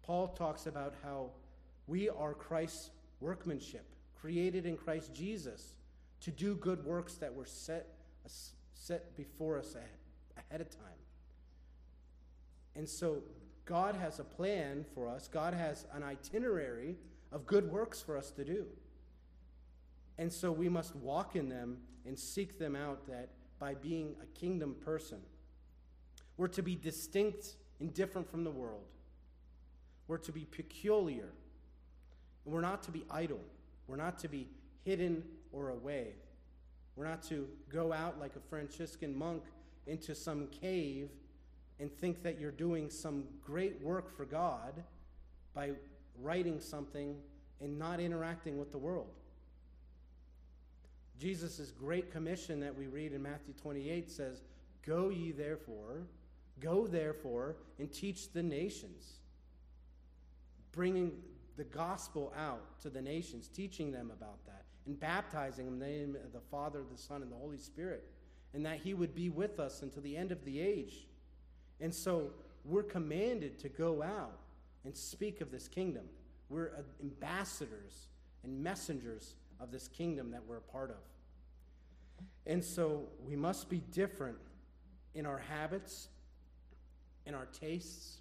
Paul 0.02 0.30
talks 0.30 0.66
about 0.66 0.96
how 1.04 1.32
we 1.88 2.10
are 2.10 2.34
Christ's 2.34 2.90
workmanship, 3.20 3.86
created 4.22 4.66
in 4.66 4.78
Christ 4.78 5.14
Jesus 5.14 5.74
to 6.22 6.32
do 6.32 6.56
good 6.56 6.86
works 6.86 7.16
that 7.16 7.34
were 7.34 7.46
set, 7.46 7.88
set 8.74 9.18
before 9.18 9.58
us 9.58 9.76
ahead 10.38 10.62
of 10.62 10.70
time. 10.70 10.80
And 12.76 12.88
so 12.88 13.24
God 13.66 13.96
has 13.96 14.20
a 14.20 14.24
plan 14.24 14.86
for 14.94 15.10
us, 15.10 15.28
God 15.28 15.54
has 15.54 15.86
an 15.94 16.04
itinerary 16.04 16.98
of 17.32 17.46
good 17.48 17.72
works 17.72 18.02
for 18.02 18.18
us 18.18 18.30
to 18.32 18.46
do. 18.46 18.66
And 20.18 20.32
so 20.32 20.52
we 20.52 20.70
must 20.70 20.96
walk 20.96 21.36
in 21.36 21.50
them 21.50 21.78
and 22.06 22.18
seek 22.18 22.60
them 22.60 22.76
out 22.76 23.08
that 23.08 23.30
by 23.60 23.74
being 23.74 24.16
a 24.22 24.26
kingdom 24.38 24.76
person. 24.86 25.20
We're 26.38 26.48
to 26.50 26.62
be 26.62 26.76
distinct 26.76 27.56
and 27.80 27.94
different 27.94 28.30
from 28.30 28.44
the 28.44 28.52
world. 28.52 28.86
We're 30.08 30.18
to 30.18 30.32
be 30.32 30.46
peculiar. 30.46 31.30
And 32.46 32.54
we're 32.54 32.62
not 32.62 32.84
to 32.84 32.92
be 32.92 33.06
idle. 33.10 33.40
We're 33.88 33.98
not 33.98 34.20
to 34.20 34.28
be 34.28 34.48
hidden 34.84 35.24
or 35.52 35.70
away. 35.70 36.14
We're 36.96 37.08
not 37.08 37.24
to 37.24 37.48
go 37.72 37.94
out 37.94 38.20
like 38.20 38.36
a 38.36 38.40
Franciscan 38.50 39.18
monk 39.18 39.44
into 39.88 40.14
some 40.14 40.48
cave 40.48 41.10
and 41.80 41.92
think 41.92 42.22
that 42.24 42.40
you're 42.40 42.52
doing 42.52 42.90
some 42.90 43.24
great 43.44 43.82
work 43.82 44.16
for 44.16 44.26
God 44.26 44.84
by 45.54 45.72
writing 46.20 46.60
something 46.60 47.16
and 47.60 47.78
not 47.78 48.00
interacting 48.00 48.58
with 48.58 48.72
the 48.72 48.78
world. 48.78 49.10
Jesus' 51.20 51.72
great 51.72 52.12
commission 52.12 52.60
that 52.60 52.76
we 52.76 52.88
read 52.88 53.14
in 53.14 53.22
Matthew 53.22 53.54
28 53.54 54.10
says, 54.10 54.42
Go 54.86 55.10
ye 55.10 55.32
therefore, 55.32 56.08
go 56.60 56.88
therefore, 56.88 57.58
and 57.78 57.92
teach 57.92 58.32
the 58.34 58.42
nations, 58.42 59.20
bringing 60.72 61.12
the 61.62 61.78
gospel 61.78 62.34
out 62.36 62.82
to 62.82 62.90
the 62.90 63.00
nations, 63.00 63.48
teaching 63.48 63.92
them 63.92 64.10
about 64.10 64.44
that, 64.48 64.64
and 64.88 65.00
baptizing 65.00 65.66
them 65.66 65.76
in 65.76 65.80
the 65.80 65.86
name 65.86 66.16
of 66.16 66.34
the 66.34 66.40
Father, 66.50 66.82
the 66.92 66.98
Son, 66.98 67.22
and 67.22 67.32
the 67.32 67.36
Holy 67.36 67.60
Spirit, 67.60 68.04
and 68.56 68.66
that 68.66 68.80
He 68.80 68.96
would 68.96 69.14
be 69.14 69.30
with 69.30 69.60
us 69.60 69.84
until 69.84 70.02
the 70.02 70.18
end 70.18 70.32
of 70.32 70.44
the 70.44 70.60
age. 70.60 71.06
And 71.80 71.94
so 71.94 72.32
we're 72.66 72.82
commanded 72.82 73.60
to 73.60 73.70
go 73.70 74.02
out 74.02 74.40
and 74.86 74.98
speak 74.98 75.40
of 75.40 75.52
this 75.52 75.68
kingdom. 75.68 76.06
We're 76.50 76.84
ambassadors 77.00 78.08
and 78.44 78.64
messengers 78.64 79.36
of 79.60 79.72
this 79.72 79.88
kingdom 79.88 80.32
that 80.32 80.42
we're 80.48 80.58
a 80.58 80.62
part 80.62 80.90
of. 80.90 82.26
And 82.48 82.64
so 82.64 83.04
we 83.24 83.36
must 83.36 83.70
be 83.70 83.84
different 83.92 84.40
in 85.14 85.28
our 85.28 85.38
habits, 85.38 86.08
in 87.28 87.36
our 87.36 87.46
tastes, 87.46 88.18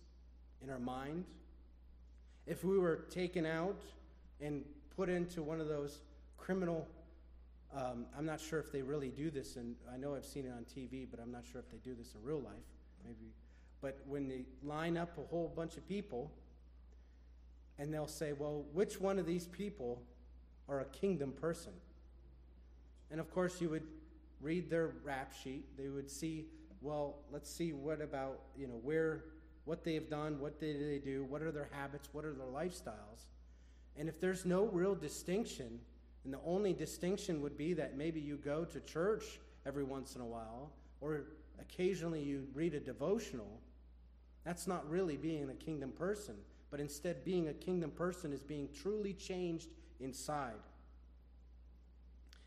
in 0.62 0.68
our 0.68 0.78
mind. 0.78 1.24
If 2.46 2.64
we 2.64 2.78
were 2.78 3.04
taken 3.10 3.46
out 3.46 3.80
and 4.40 4.64
put 4.96 5.08
into 5.08 5.42
one 5.42 5.60
of 5.60 5.68
those 5.68 6.00
criminal, 6.36 6.88
um, 7.74 8.06
I'm 8.16 8.26
not 8.26 8.40
sure 8.40 8.58
if 8.58 8.72
they 8.72 8.82
really 8.82 9.10
do 9.10 9.30
this, 9.30 9.56
and 9.56 9.76
I 9.92 9.96
know 9.96 10.14
I've 10.14 10.24
seen 10.24 10.46
it 10.46 10.52
on 10.52 10.64
TV, 10.64 11.06
but 11.10 11.20
I'm 11.20 11.30
not 11.30 11.44
sure 11.50 11.60
if 11.60 11.70
they 11.70 11.78
do 11.78 11.94
this 11.94 12.14
in 12.14 12.22
real 12.22 12.40
life. 12.40 12.54
Maybe, 13.04 13.32
but 13.80 13.98
when 14.06 14.28
they 14.28 14.44
line 14.62 14.96
up 14.96 15.16
a 15.16 15.22
whole 15.22 15.52
bunch 15.54 15.76
of 15.76 15.86
people, 15.88 16.30
and 17.78 17.92
they'll 17.94 18.06
say, 18.06 18.32
"Well, 18.32 18.64
which 18.72 19.00
one 19.00 19.18
of 19.18 19.26
these 19.26 19.46
people 19.46 20.02
are 20.68 20.80
a 20.80 20.84
kingdom 20.86 21.32
person?" 21.32 21.72
And 23.10 23.20
of 23.20 23.30
course, 23.30 23.60
you 23.60 23.70
would 23.70 23.86
read 24.40 24.70
their 24.70 24.92
rap 25.04 25.32
sheet, 25.32 25.76
they 25.76 25.88
would 25.88 26.10
see, 26.10 26.46
well, 26.80 27.16
let's 27.30 27.50
see 27.50 27.72
what 27.72 28.00
about, 28.00 28.40
you 28.56 28.66
know, 28.66 28.80
where, 28.82 29.24
what 29.64 29.84
they 29.84 29.94
have 29.94 30.08
done, 30.08 30.40
what 30.40 30.58
did 30.58 30.80
they 30.80 30.98
do, 30.98 31.24
what 31.24 31.42
are 31.42 31.52
their 31.52 31.68
habits, 31.72 32.08
what 32.12 32.24
are 32.24 32.32
their 32.32 32.46
lifestyles. 32.46 33.26
And 33.96 34.08
if 34.08 34.20
there's 34.20 34.44
no 34.44 34.64
real 34.64 34.94
distinction, 34.94 35.80
and 36.24 36.32
the 36.32 36.40
only 36.44 36.72
distinction 36.72 37.40
would 37.42 37.56
be 37.56 37.74
that 37.74 37.96
maybe 37.96 38.20
you 38.20 38.36
go 38.36 38.64
to 38.64 38.80
church 38.80 39.40
every 39.66 39.84
once 39.84 40.16
in 40.16 40.22
a 40.22 40.26
while, 40.26 40.72
or 41.00 41.22
occasionally 41.60 42.22
you 42.22 42.46
read 42.54 42.74
a 42.74 42.80
devotional, 42.80 43.60
that's 44.44 44.66
not 44.66 44.88
really 44.88 45.16
being 45.16 45.50
a 45.50 45.54
kingdom 45.54 45.92
person. 45.92 46.36
But 46.70 46.80
instead, 46.80 47.24
being 47.24 47.48
a 47.48 47.52
kingdom 47.52 47.90
person 47.90 48.32
is 48.32 48.40
being 48.40 48.68
truly 48.80 49.12
changed 49.12 49.68
inside. 49.98 50.52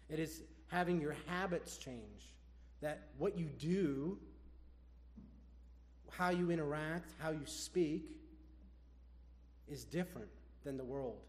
It 0.10 0.19
is 0.19 0.43
having 0.67 1.02
your 1.02 1.15
habits 1.28 1.78
change. 1.78 2.34
That 2.82 3.08
what 3.17 3.38
you 3.38 3.45
do, 3.45 4.17
how 6.17 6.30
you 6.30 6.52
interact, 6.52 7.12
how 7.19 7.32
you 7.32 7.45
speak, 7.45 8.17
is 9.67 9.84
different 9.84 10.30
than 10.63 10.78
the 10.78 10.84
world. 10.84 11.21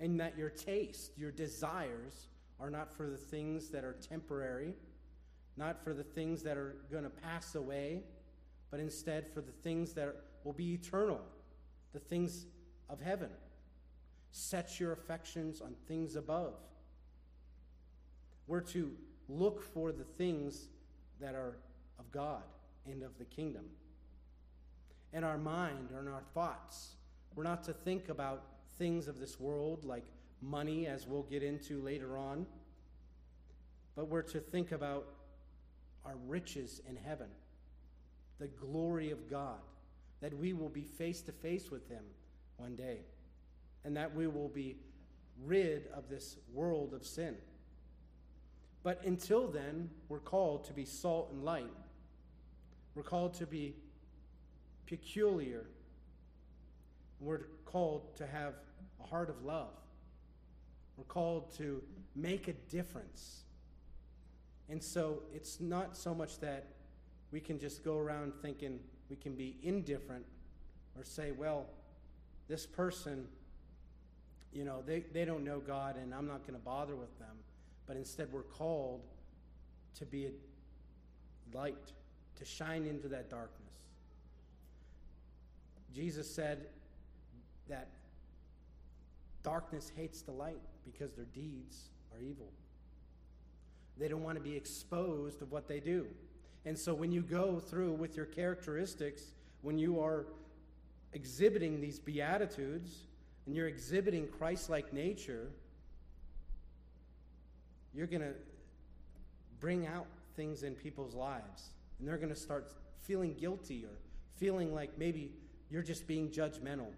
And 0.00 0.18
that 0.20 0.36
your 0.36 0.50
taste, 0.50 1.12
your 1.16 1.30
desires, 1.30 2.28
are 2.60 2.70
not 2.70 2.92
for 2.92 3.08
the 3.08 3.16
things 3.16 3.68
that 3.70 3.84
are 3.84 3.94
temporary, 3.94 4.74
not 5.56 5.82
for 5.82 5.94
the 5.94 6.02
things 6.02 6.42
that 6.42 6.56
are 6.56 6.76
going 6.90 7.04
to 7.04 7.10
pass 7.10 7.54
away, 7.54 8.02
but 8.70 8.80
instead 8.80 9.26
for 9.32 9.40
the 9.40 9.52
things 9.52 9.92
that 9.94 10.16
will 10.42 10.52
be 10.52 10.74
eternal, 10.74 11.20
the 11.92 12.00
things 12.00 12.46
of 12.88 13.00
heaven. 13.00 13.30
Set 14.32 14.80
your 14.80 14.92
affections 14.92 15.60
on 15.60 15.74
things 15.86 16.16
above. 16.16 16.54
We're 18.48 18.60
to 18.60 18.90
look 19.28 19.62
for 19.62 19.92
the 19.92 20.04
things 20.04 20.66
that 21.20 21.34
are 21.34 21.56
of 21.98 22.10
God 22.10 22.42
and 22.90 23.02
of 23.02 23.16
the 23.18 23.24
kingdom. 23.24 23.64
In 25.12 25.24
our 25.24 25.38
mind 25.38 25.90
or 25.94 26.00
in 26.00 26.08
our 26.08 26.22
thoughts, 26.34 26.96
we're 27.34 27.44
not 27.44 27.64
to 27.64 27.72
think 27.72 28.08
about 28.08 28.42
things 28.78 29.08
of 29.08 29.18
this 29.18 29.38
world 29.38 29.84
like 29.84 30.04
money, 30.40 30.86
as 30.86 31.06
we'll 31.06 31.22
get 31.22 31.42
into 31.42 31.80
later 31.80 32.18
on, 32.18 32.46
but 33.96 34.08
we're 34.08 34.22
to 34.22 34.40
think 34.40 34.72
about 34.72 35.06
our 36.04 36.16
riches 36.26 36.82
in 36.88 36.96
heaven, 36.96 37.28
the 38.38 38.48
glory 38.48 39.10
of 39.10 39.30
God, 39.30 39.60
that 40.20 40.36
we 40.36 40.52
will 40.52 40.68
be 40.68 40.82
face 40.82 41.22
to 41.22 41.32
face 41.32 41.70
with 41.70 41.88
Him 41.88 42.04
one 42.56 42.76
day, 42.76 43.00
and 43.84 43.96
that 43.96 44.14
we 44.14 44.26
will 44.26 44.48
be 44.48 44.76
rid 45.44 45.88
of 45.94 46.08
this 46.08 46.36
world 46.52 46.92
of 46.92 47.06
sin. 47.06 47.36
But 48.82 49.02
until 49.04 49.48
then, 49.48 49.90
we're 50.08 50.20
called 50.20 50.64
to 50.66 50.72
be 50.72 50.84
salt 50.84 51.30
and 51.32 51.42
light. 51.42 51.72
We're 52.94 53.02
called 53.02 53.34
to 53.34 53.46
be 53.46 53.74
peculiar. 54.86 55.66
We're 57.20 57.46
called 57.64 58.16
to 58.16 58.26
have 58.26 58.54
a 59.02 59.06
heart 59.06 59.30
of 59.30 59.44
love. 59.44 59.72
We're 60.96 61.04
called 61.04 61.54
to 61.58 61.82
make 62.14 62.48
a 62.48 62.52
difference. 62.52 63.42
And 64.68 64.82
so 64.82 65.22
it's 65.34 65.60
not 65.60 65.96
so 65.96 66.14
much 66.14 66.38
that 66.40 66.66
we 67.32 67.40
can 67.40 67.58
just 67.58 67.84
go 67.84 67.98
around 67.98 68.32
thinking 68.42 68.78
we 69.10 69.16
can 69.16 69.34
be 69.34 69.56
indifferent 69.62 70.24
or 70.96 71.04
say, 71.04 71.32
well, 71.32 71.66
this 72.48 72.64
person, 72.64 73.26
you 74.52 74.64
know, 74.64 74.82
they, 74.86 75.00
they 75.12 75.24
don't 75.24 75.44
know 75.44 75.58
God 75.58 75.96
and 75.96 76.14
I'm 76.14 76.28
not 76.28 76.46
going 76.46 76.58
to 76.58 76.64
bother 76.64 76.94
with 76.94 77.18
them 77.18 77.36
but 77.86 77.96
instead 77.96 78.32
we're 78.32 78.42
called 78.42 79.02
to 79.98 80.06
be 80.06 80.26
a 80.26 81.56
light, 81.56 81.92
to 82.38 82.44
shine 82.44 82.86
into 82.86 83.08
that 83.08 83.30
darkness. 83.30 83.60
Jesus 85.94 86.28
said 86.28 86.66
that 87.68 87.88
darkness 89.42 89.92
hates 89.96 90.22
the 90.22 90.32
light 90.32 90.60
because 90.84 91.12
their 91.12 91.26
deeds 91.26 91.90
are 92.12 92.20
evil. 92.20 92.48
They 93.96 94.08
don't 94.08 94.22
want 94.22 94.36
to 94.36 94.42
be 94.42 94.56
exposed 94.56 95.40
of 95.40 95.52
what 95.52 95.68
they 95.68 95.78
do. 95.78 96.06
And 96.64 96.76
so 96.78 96.94
when 96.94 97.12
you 97.12 97.22
go 97.22 97.60
through 97.60 97.92
with 97.92 98.16
your 98.16 98.26
characteristics, 98.26 99.22
when 99.62 99.78
you 99.78 100.00
are 100.00 100.26
exhibiting 101.12 101.80
these 101.80 101.98
beatitudes 101.98 102.90
and 103.46 103.54
you're 103.54 103.68
exhibiting 103.68 104.26
Christ 104.26 104.68
like 104.68 104.92
nature, 104.92 105.48
you're 107.94 108.06
going 108.06 108.22
to 108.22 108.34
bring 109.60 109.86
out 109.86 110.06
things 110.36 110.64
in 110.64 110.74
people's 110.74 111.14
lives. 111.14 111.68
And 111.98 112.08
they're 112.08 112.18
going 112.18 112.34
to 112.34 112.40
start 112.40 112.72
feeling 113.02 113.34
guilty 113.34 113.84
or 113.84 113.98
feeling 114.36 114.74
like 114.74 114.98
maybe 114.98 115.32
you're 115.70 115.82
just 115.82 116.06
being 116.06 116.28
judgmental. 116.28 116.88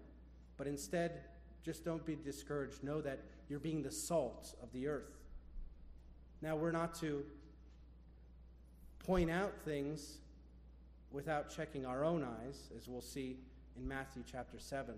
But 0.57 0.67
instead, 0.67 1.21
just 1.63 1.83
don't 1.83 2.05
be 2.05 2.15
discouraged. 2.15 2.83
Know 2.83 3.01
that 3.01 3.19
you're 3.49 3.59
being 3.59 3.83
the 3.83 3.91
salt 3.91 4.55
of 4.61 4.71
the 4.71 4.87
earth. 4.87 5.17
Now, 6.41 6.55
we're 6.55 6.71
not 6.71 6.93
to 6.99 7.23
point 8.99 9.31
out 9.31 9.53
things 9.63 10.17
without 11.11 11.49
checking 11.49 11.85
our 11.85 12.03
own 12.03 12.23
eyes, 12.23 12.69
as 12.75 12.87
we'll 12.87 13.01
see 13.01 13.37
in 13.77 13.87
Matthew 13.87 14.23
chapter 14.29 14.59
7. 14.59 14.93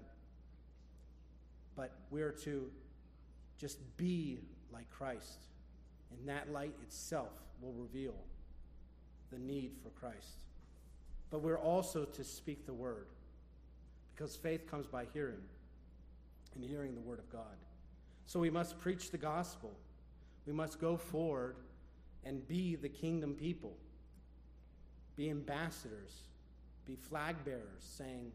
But 1.76 1.92
we're 2.10 2.32
to 2.44 2.70
just 3.58 3.78
be 3.98 4.40
like 4.74 4.90
Christ. 4.90 5.46
And 6.12 6.28
that 6.28 6.52
light 6.52 6.74
itself 6.82 7.32
will 7.62 7.74
reveal 7.74 8.16
the 9.32 9.38
need 9.40 9.74
for 9.84 9.90
Christ. 9.90 10.46
But 11.30 11.42
we're 11.42 11.60
also 11.60 12.06
to 12.06 12.24
speak 12.24 12.66
the 12.66 12.74
word 12.74 13.08
because 14.16 14.36
faith 14.36 14.70
comes 14.70 14.88
by 14.88 15.06
hearing 15.14 15.42
and 16.56 16.64
hearing 16.64 16.96
the 16.96 17.02
word 17.02 17.20
of 17.20 17.30
God. 17.32 17.58
So 18.26 18.40
we 18.40 18.50
must 18.50 18.80
preach 18.80 19.12
the 19.12 19.18
gospel. 19.18 19.72
We 20.46 20.54
must 20.54 20.80
go 20.80 20.98
forward 20.98 21.56
and 22.24 22.48
be 22.48 22.76
the 22.76 22.90
kingdom 22.90 23.34
people, 23.34 23.78
be 25.16 25.30
ambassadors, 25.30 26.24
be 26.86 26.96
flag 26.96 27.36
bearers, 27.46 27.64
saying, 27.80 28.32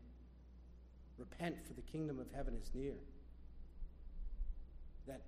Repent, 1.19 1.57
for 1.65 1.75
the 1.75 1.83
kingdom 1.83 2.19
of 2.19 2.27
heaven 2.35 2.55
is 2.61 2.71
near. 2.75 2.95
That 5.07 5.21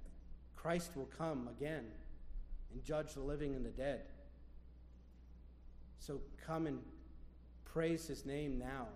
Christ 0.56 0.92
will 0.96 1.08
come 1.16 1.48
again 1.48 1.84
and 2.72 2.82
judge 2.84 3.14
the 3.14 3.20
living 3.20 3.54
and 3.54 3.64
the 3.64 3.70
dead. 3.70 4.00
So 5.98 6.20
come 6.46 6.66
and 6.66 6.80
praise 7.64 8.06
his 8.06 8.24
name 8.24 8.58
now. 8.58 8.86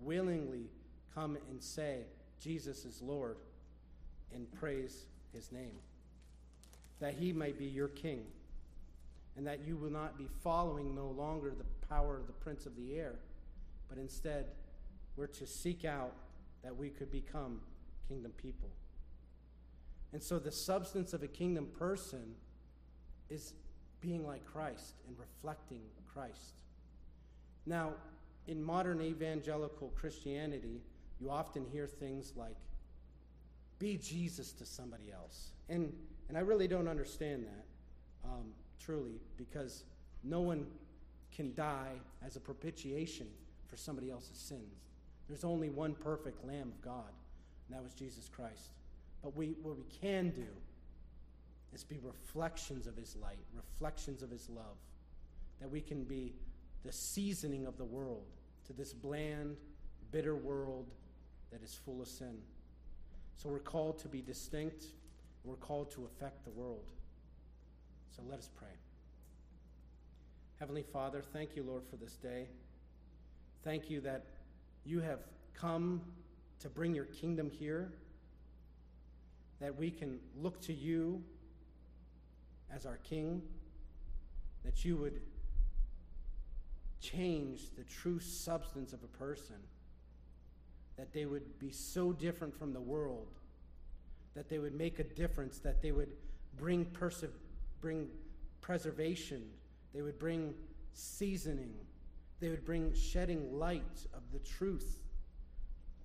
Willingly 0.00 0.70
come 1.14 1.36
and 1.50 1.62
say, 1.62 2.00
Jesus 2.40 2.84
is 2.84 3.00
Lord, 3.00 3.36
and 4.34 4.50
praise 4.52 5.06
his 5.32 5.52
name. 5.52 5.76
That 7.00 7.14
he 7.14 7.32
may 7.32 7.52
be 7.52 7.66
your 7.66 7.88
king, 7.88 8.24
and 9.36 9.46
that 9.46 9.60
you 9.66 9.76
will 9.76 9.90
not 9.90 10.16
be 10.18 10.28
following 10.42 10.94
no 10.94 11.06
longer 11.06 11.50
the 11.50 11.86
power 11.88 12.16
of 12.16 12.26
the 12.26 12.32
prince 12.32 12.66
of 12.66 12.76
the 12.76 12.96
air, 12.96 13.16
but 13.88 13.98
instead 13.98 14.46
we're 15.16 15.26
to 15.26 15.46
seek 15.46 15.84
out 15.84 16.12
that 16.62 16.76
we 16.76 16.88
could 16.88 17.10
become 17.10 17.60
kingdom 18.08 18.32
people. 18.36 18.70
And 20.12 20.22
so 20.22 20.38
the 20.38 20.52
substance 20.52 21.12
of 21.12 21.22
a 21.22 21.28
kingdom 21.28 21.66
person 21.78 22.34
is 23.28 23.52
being 24.04 24.26
like 24.26 24.44
Christ 24.44 24.94
and 25.08 25.16
reflecting 25.18 25.80
Christ. 26.12 26.60
Now, 27.66 27.92
in 28.46 28.62
modern 28.62 29.00
evangelical 29.00 29.88
Christianity, 29.96 30.82
you 31.20 31.30
often 31.30 31.64
hear 31.72 31.86
things 31.86 32.34
like, 32.36 32.56
be 33.78 33.96
Jesus 33.96 34.52
to 34.52 34.66
somebody 34.66 35.10
else. 35.12 35.52
And, 35.68 35.92
and 36.28 36.36
I 36.36 36.42
really 36.42 36.68
don't 36.68 36.88
understand 36.88 37.46
that, 37.46 38.28
um, 38.28 38.52
truly, 38.78 39.20
because 39.36 39.84
no 40.22 40.40
one 40.42 40.66
can 41.34 41.54
die 41.54 41.92
as 42.24 42.36
a 42.36 42.40
propitiation 42.40 43.26
for 43.66 43.76
somebody 43.76 44.10
else's 44.10 44.36
sins. 44.36 44.82
There's 45.28 45.44
only 45.44 45.70
one 45.70 45.94
perfect 45.94 46.46
Lamb 46.46 46.68
of 46.68 46.82
God, 46.82 47.10
and 47.66 47.76
that 47.76 47.82
was 47.82 47.94
Jesus 47.94 48.28
Christ. 48.28 48.70
But 49.22 49.34
we, 49.34 49.56
what 49.62 49.76
we 49.78 49.84
can 50.00 50.30
do 50.30 50.46
is 51.74 51.84
be 51.84 51.98
reflections 52.02 52.86
of 52.86 52.96
His 52.96 53.16
light, 53.16 53.44
reflections 53.54 54.22
of 54.22 54.30
His 54.30 54.48
love, 54.48 54.76
that 55.60 55.70
we 55.70 55.80
can 55.80 56.04
be 56.04 56.34
the 56.84 56.92
seasoning 56.92 57.66
of 57.66 57.76
the 57.76 57.84
world 57.84 58.26
to 58.66 58.72
this 58.72 58.92
bland, 58.92 59.56
bitter 60.10 60.36
world 60.36 60.90
that 61.50 61.62
is 61.62 61.78
full 61.84 62.00
of 62.00 62.08
sin. 62.08 62.38
So 63.36 63.48
we're 63.48 63.58
called 63.58 63.98
to 64.00 64.08
be 64.08 64.22
distinct, 64.22 64.86
we're 65.44 65.56
called 65.56 65.90
to 65.92 66.04
affect 66.04 66.44
the 66.44 66.50
world. 66.50 66.90
So 68.14 68.22
let 68.28 68.38
us 68.38 68.48
pray. 68.56 68.68
Heavenly 70.58 70.84
Father, 70.84 71.22
thank 71.32 71.56
you, 71.56 71.64
Lord, 71.64 71.82
for 71.90 71.96
this 71.96 72.14
day. 72.14 72.46
Thank 73.64 73.90
you 73.90 74.00
that 74.02 74.24
you 74.84 75.00
have 75.00 75.20
come 75.52 76.00
to 76.60 76.68
bring 76.68 76.94
your 76.94 77.06
kingdom 77.06 77.50
here, 77.50 77.92
that 79.60 79.76
we 79.76 79.90
can 79.90 80.18
look 80.40 80.60
to 80.62 80.72
you 80.72 81.22
as 82.74 82.86
our 82.86 82.98
King, 82.98 83.42
that 84.64 84.84
you 84.84 84.96
would 84.96 85.20
change 87.00 87.70
the 87.76 87.84
true 87.84 88.18
substance 88.18 88.92
of 88.92 89.02
a 89.02 89.18
person, 89.18 89.56
that 90.96 91.12
they 91.12 91.26
would 91.26 91.58
be 91.58 91.70
so 91.70 92.12
different 92.12 92.56
from 92.56 92.72
the 92.72 92.80
world, 92.80 93.28
that 94.34 94.48
they 94.48 94.58
would 94.58 94.74
make 94.74 94.98
a 94.98 95.04
difference, 95.04 95.58
that 95.58 95.82
they 95.82 95.92
would 95.92 96.12
bring, 96.56 96.84
perse- 96.86 97.24
bring 97.80 98.08
preservation, 98.60 99.42
they 99.92 100.02
would 100.02 100.18
bring 100.18 100.54
seasoning, 100.94 101.74
they 102.40 102.48
would 102.48 102.64
bring 102.64 102.92
shedding 102.94 103.58
light 103.58 104.06
of 104.14 104.22
the 104.32 104.38
truth 104.38 104.98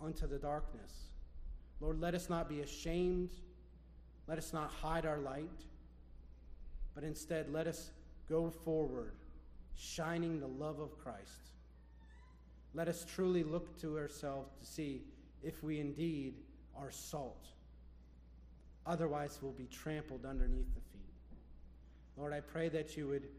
onto 0.02 0.28
the 0.28 0.38
darkness. 0.38 0.92
Lord, 1.82 2.00
let 2.00 2.14
us 2.14 2.30
not 2.30 2.50
be 2.50 2.62
ashamed. 2.62 3.32
Let 4.28 4.38
us 4.38 4.54
not 4.54 4.70
hide 4.70 5.06
our 5.06 5.18
light, 5.18 5.50
but 7.00 7.08
instead 7.08 7.50
let 7.50 7.66
us 7.66 7.92
go 8.28 8.50
forward 8.50 9.14
shining 9.78 10.42
the 10.42 10.48
love 10.48 10.80
of 10.80 10.98
Christ. 10.98 11.52
Let 12.74 12.90
us 12.90 13.06
truly 13.16 13.42
look 13.42 13.80
to 13.80 13.98
ourselves 13.98 14.52
to 14.60 14.66
see 14.66 15.04
if 15.42 15.64
we 15.64 15.80
indeed 15.80 16.34
are 16.76 16.92
salt. 16.92 17.48
Otherwise, 18.86 19.40
we'll 19.42 19.54
be 19.54 19.68
trampled 19.68 20.26
underneath 20.26 20.68
the 20.76 20.82
feet. 20.92 21.14
Lord, 22.18 22.34
I 22.34 22.42
pray 22.42 22.68
that 22.68 22.98
you 22.98 23.08
would 23.08 23.30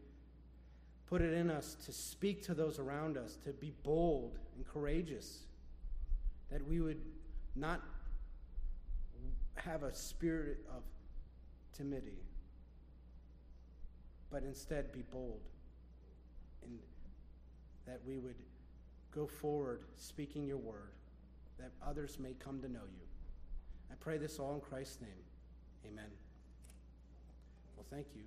put 1.05 1.21
it 1.21 1.31
in 1.31 1.51
us 1.51 1.75
to 1.85 1.91
speak 1.91 2.41
to 2.45 2.55
those 2.55 2.79
around 2.79 3.15
us, 3.15 3.37
to 3.45 3.51
be 3.51 3.73
bold 3.83 4.39
and 4.55 4.65
courageous, 4.65 5.43
that 6.49 6.67
we 6.67 6.81
would 6.81 7.01
not 7.55 7.79
have 9.53 9.83
a 9.83 9.93
spirit 9.93 10.65
of 10.75 10.81
timidity, 11.73 12.30
but 14.31 14.43
instead 14.43 14.91
be 14.91 15.03
bold 15.11 15.41
and 16.63 16.79
that 17.85 17.99
we 18.05 18.17
would 18.17 18.35
go 19.13 19.27
forward 19.27 19.81
speaking 19.97 20.45
your 20.45 20.57
word, 20.57 20.93
that 21.59 21.71
others 21.85 22.17
may 22.19 22.33
come 22.43 22.61
to 22.61 22.71
know 22.71 22.79
you. 22.79 23.05
I 23.91 23.95
pray 23.99 24.17
this 24.17 24.39
all 24.39 24.55
in 24.55 24.61
Christ's 24.61 25.01
name. 25.01 25.11
Amen. 25.85 26.09
Well, 27.75 27.85
thank 27.89 28.07
you. 28.15 28.21